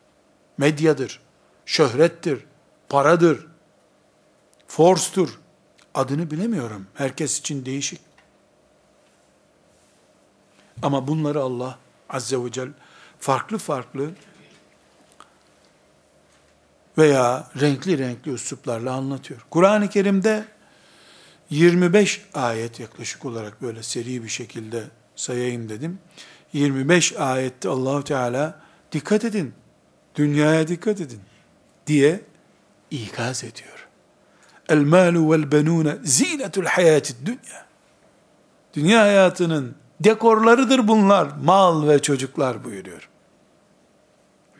medyadır, 0.59 1.20
şöhrettir, 1.66 2.44
paradır, 2.88 3.46
forstur. 4.66 5.41
Adını 5.95 6.30
bilemiyorum. 6.30 6.86
Herkes 6.95 7.38
için 7.40 7.64
değişik. 7.64 8.01
Ama 10.82 11.09
bunları 11.09 11.40
Allah 11.40 11.78
Azze 12.09 12.45
ve 12.45 12.53
Celle 12.53 12.70
farklı 13.18 13.59
farklı 13.59 14.11
veya 16.99 17.51
renkli 17.61 17.99
renkli 17.99 18.32
üsluplarla 18.32 18.93
anlatıyor. 18.93 19.40
Kur'an-ı 19.51 19.88
Kerim'de 19.88 20.45
25 21.51 22.22
ayet 22.34 22.80
yaklaşık 22.80 23.24
olarak 23.24 23.62
böyle 23.62 23.82
seri 23.82 24.24
bir 24.24 24.28
şekilde 24.28 24.84
sayayım 25.16 25.68
dedim. 25.68 25.99
25 26.53 27.12
ayette 27.12 27.68
Allahu 27.68 28.05
Teala 28.05 28.61
dikkat 28.93 29.24
edin, 29.24 29.55
dünyaya 30.14 30.68
dikkat 30.68 31.01
edin 31.01 31.20
diye 31.86 32.20
ikaz 32.90 33.45
ediyor. 33.45 33.82
El 34.73 34.81
malu 34.81 35.33
vel 35.33 35.53
benune 35.53 35.97
zinetul 36.05 36.64
hayatid 36.64 37.16
dünya. 37.27 37.66
Dünya 38.75 39.01
hayatının 39.01 39.75
dekorlarıdır 40.01 40.89
bunlar. 40.89 41.29
Mal 41.45 41.89
ve 41.89 42.03
çocuklar 42.03 42.64
buyuruyor. 42.64 43.09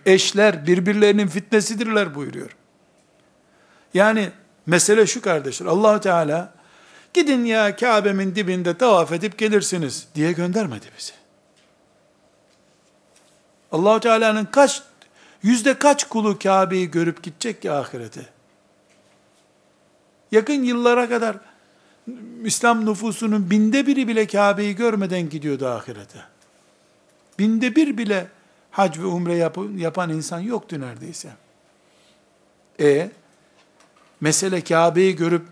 Eşler 0.07 0.67
birbirlerinin 0.67 1.27
fitnesidirler 1.27 2.15
buyuruyor. 2.15 2.57
Yani 3.95 4.31
mesele 4.67 5.07
şu 5.07 5.23
kardeşler. 5.23 5.67
Allahu 5.67 6.01
Teala 6.01 6.53
gidin 7.15 7.45
ya 7.45 7.77
Kabe'min 7.77 8.35
dibinde 8.35 8.79
tavaf 8.79 9.13
edip 9.13 9.39
gelirsiniz 9.39 10.07
diye 10.15 10.33
göndermedi 10.33 10.87
bizi. 10.99 11.13
Allahu 13.73 14.01
Teala'nın 14.01 14.45
kaç 14.45 14.83
yüzde 15.43 15.79
kaç 15.79 16.05
kulu 16.05 16.39
Kabe'yi 16.39 16.91
görüp 16.91 17.23
gidecek 17.23 17.63
ki 17.63 17.73
ahirete? 17.73 18.32
Yakın 20.33 20.63
yıllara 20.63 21.09
kadar 21.09 21.37
İslam 22.45 22.87
nüfusunun 22.87 23.51
binde 23.51 23.87
biri 23.87 24.09
bile 24.09 24.27
Kabe'yi 24.27 24.77
görmeden 24.77 25.29
gidiyordu 25.29 25.67
ahirete. 25.67 26.19
Binde 27.39 27.77
bir 27.77 27.99
bile 27.99 28.27
hac 28.71 28.99
ve 28.99 29.07
umre 29.07 29.35
yap 29.35 29.59
yapan 29.77 30.11
insan 30.11 30.41
yoktu 30.41 30.81
neredeyse. 30.81 31.29
E 32.81 33.11
mesele 34.21 34.61
Kabe'yi 34.61 35.17
görüp 35.17 35.47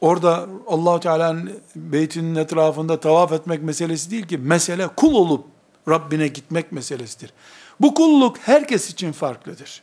orada 0.00 0.46
Allahu 0.66 1.00
Teala'nın 1.00 1.60
beytinin 1.76 2.34
etrafında 2.34 3.00
tavaf 3.00 3.32
etmek 3.32 3.62
meselesi 3.62 4.10
değil 4.10 4.26
ki. 4.26 4.38
Mesele 4.38 4.88
kul 4.88 5.14
olup 5.14 5.44
Rabbine 5.88 6.28
gitmek 6.28 6.72
meselesidir. 6.72 7.32
Bu 7.80 7.94
kulluk 7.94 8.38
herkes 8.38 8.90
için 8.90 9.12
farklıdır. 9.12 9.82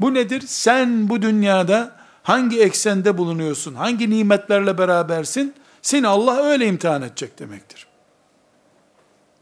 Bu 0.00 0.14
nedir? 0.14 0.44
Sen 0.46 1.08
bu 1.08 1.22
dünyada 1.22 2.05
hangi 2.26 2.60
eksende 2.60 3.18
bulunuyorsun, 3.18 3.74
hangi 3.74 4.10
nimetlerle 4.10 4.78
berabersin, 4.78 5.54
seni 5.82 6.08
Allah 6.08 6.42
öyle 6.42 6.66
imtihan 6.66 7.02
edecek 7.02 7.38
demektir. 7.38 7.86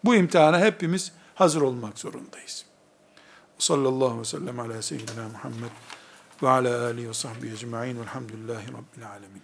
Bu 0.05 0.15
imtihana 0.15 0.61
hepimiz 0.61 1.13
hazır 1.35 1.63
olmak 1.63 1.99
zorundayız. 1.99 2.65
Sallallahu 3.59 4.05
aleyhi 4.05 4.21
ve 4.21 4.25
sellem 4.25 4.61
ala 4.61 4.83
seyyidina 4.83 5.29
Muhammed 5.29 5.71
ve 6.43 6.49
ala 6.49 6.85
alihi 6.85 7.09
ve 7.09 7.15
sahbihi 7.15 7.53
ecma'in 7.53 8.01
velhamdülillahi 8.01 8.69
rabbil 8.69 9.11
alemin. 9.11 9.43